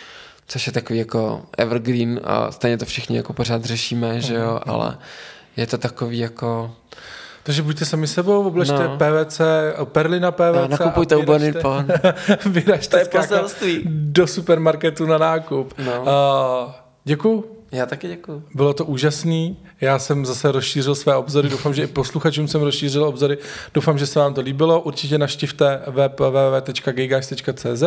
[0.49, 4.99] což je takový jako evergreen a stejně to všichni jako pořád řešíme, že jo, ale
[5.57, 6.70] je to takový jako,
[7.42, 8.99] Takže buďte sami sebou, obležte No.
[8.99, 9.40] PVC,
[9.84, 10.55] perly na PVC.
[10.55, 12.99] No, nakupujte a u Bonnie vyražte-
[13.88, 15.74] do supermarketu na nákup.
[15.84, 16.01] No.
[16.03, 16.72] Uh,
[17.05, 17.57] děkuju.
[17.72, 18.42] Já taky děkuju.
[18.54, 19.56] Bylo to úžasný.
[19.80, 21.48] Já jsem zase rozšířil své obzory.
[21.48, 23.38] Doufám, že i posluchačům jsem rozšířil obzory.
[23.74, 24.80] Doufám, že se vám to líbilo.
[24.80, 27.82] Určitě naštivte web www.gayguys.cz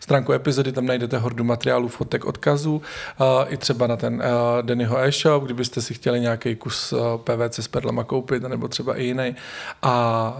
[0.00, 2.74] stránku epizody, tam najdete hordu materiálů, fotek, odkazů.
[2.74, 4.22] Uh, I třeba na ten uh,
[4.62, 9.04] Dennyho e-shop, kdybyste si chtěli nějaký kus uh, PVC s perlama koupit, nebo třeba i
[9.04, 9.36] jiný.
[9.82, 9.92] A,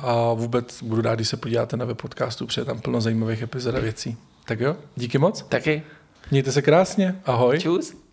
[0.03, 3.43] a vůbec budu rád, když se podíváte na web podcastu, protože je tam plno zajímavých
[3.43, 4.17] epizod a věcí.
[4.45, 5.43] Tak jo, díky moc.
[5.49, 5.83] Taky.
[6.31, 7.17] Mějte se krásně.
[7.25, 7.59] Ahoj.
[7.59, 8.06] Čus.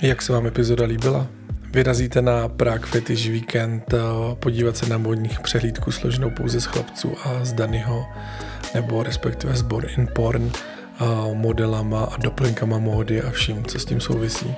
[0.00, 1.26] Jak se vám epizoda líbila?
[1.70, 3.98] Vyrazíte na Prague Fetish Weekend eh,
[4.34, 8.06] podívat se na modních přehlídku složenou pouze z chlapců a z Danyho,
[8.74, 13.84] nebo respektive z Born in Porn, eh, modelama a doplňkama módy a vším, co s
[13.84, 14.54] tím souvisí.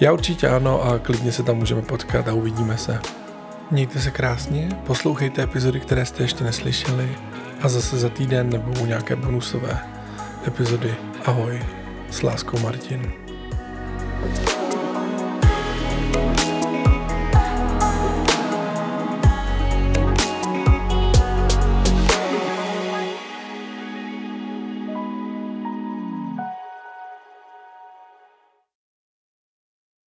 [0.00, 3.00] Já určitě ano a klidně se tam můžeme potkat a uvidíme se.
[3.70, 7.08] Mějte se krásně, poslouchejte epizody, které jste ještě neslyšeli
[7.60, 9.78] a zase za týden nebo u nějaké bonusové
[10.46, 10.94] epizody.
[11.24, 11.62] Ahoj,
[12.10, 13.12] s láskou Martin.
[14.22, 14.51] thank you
[16.12, 16.51] Bye.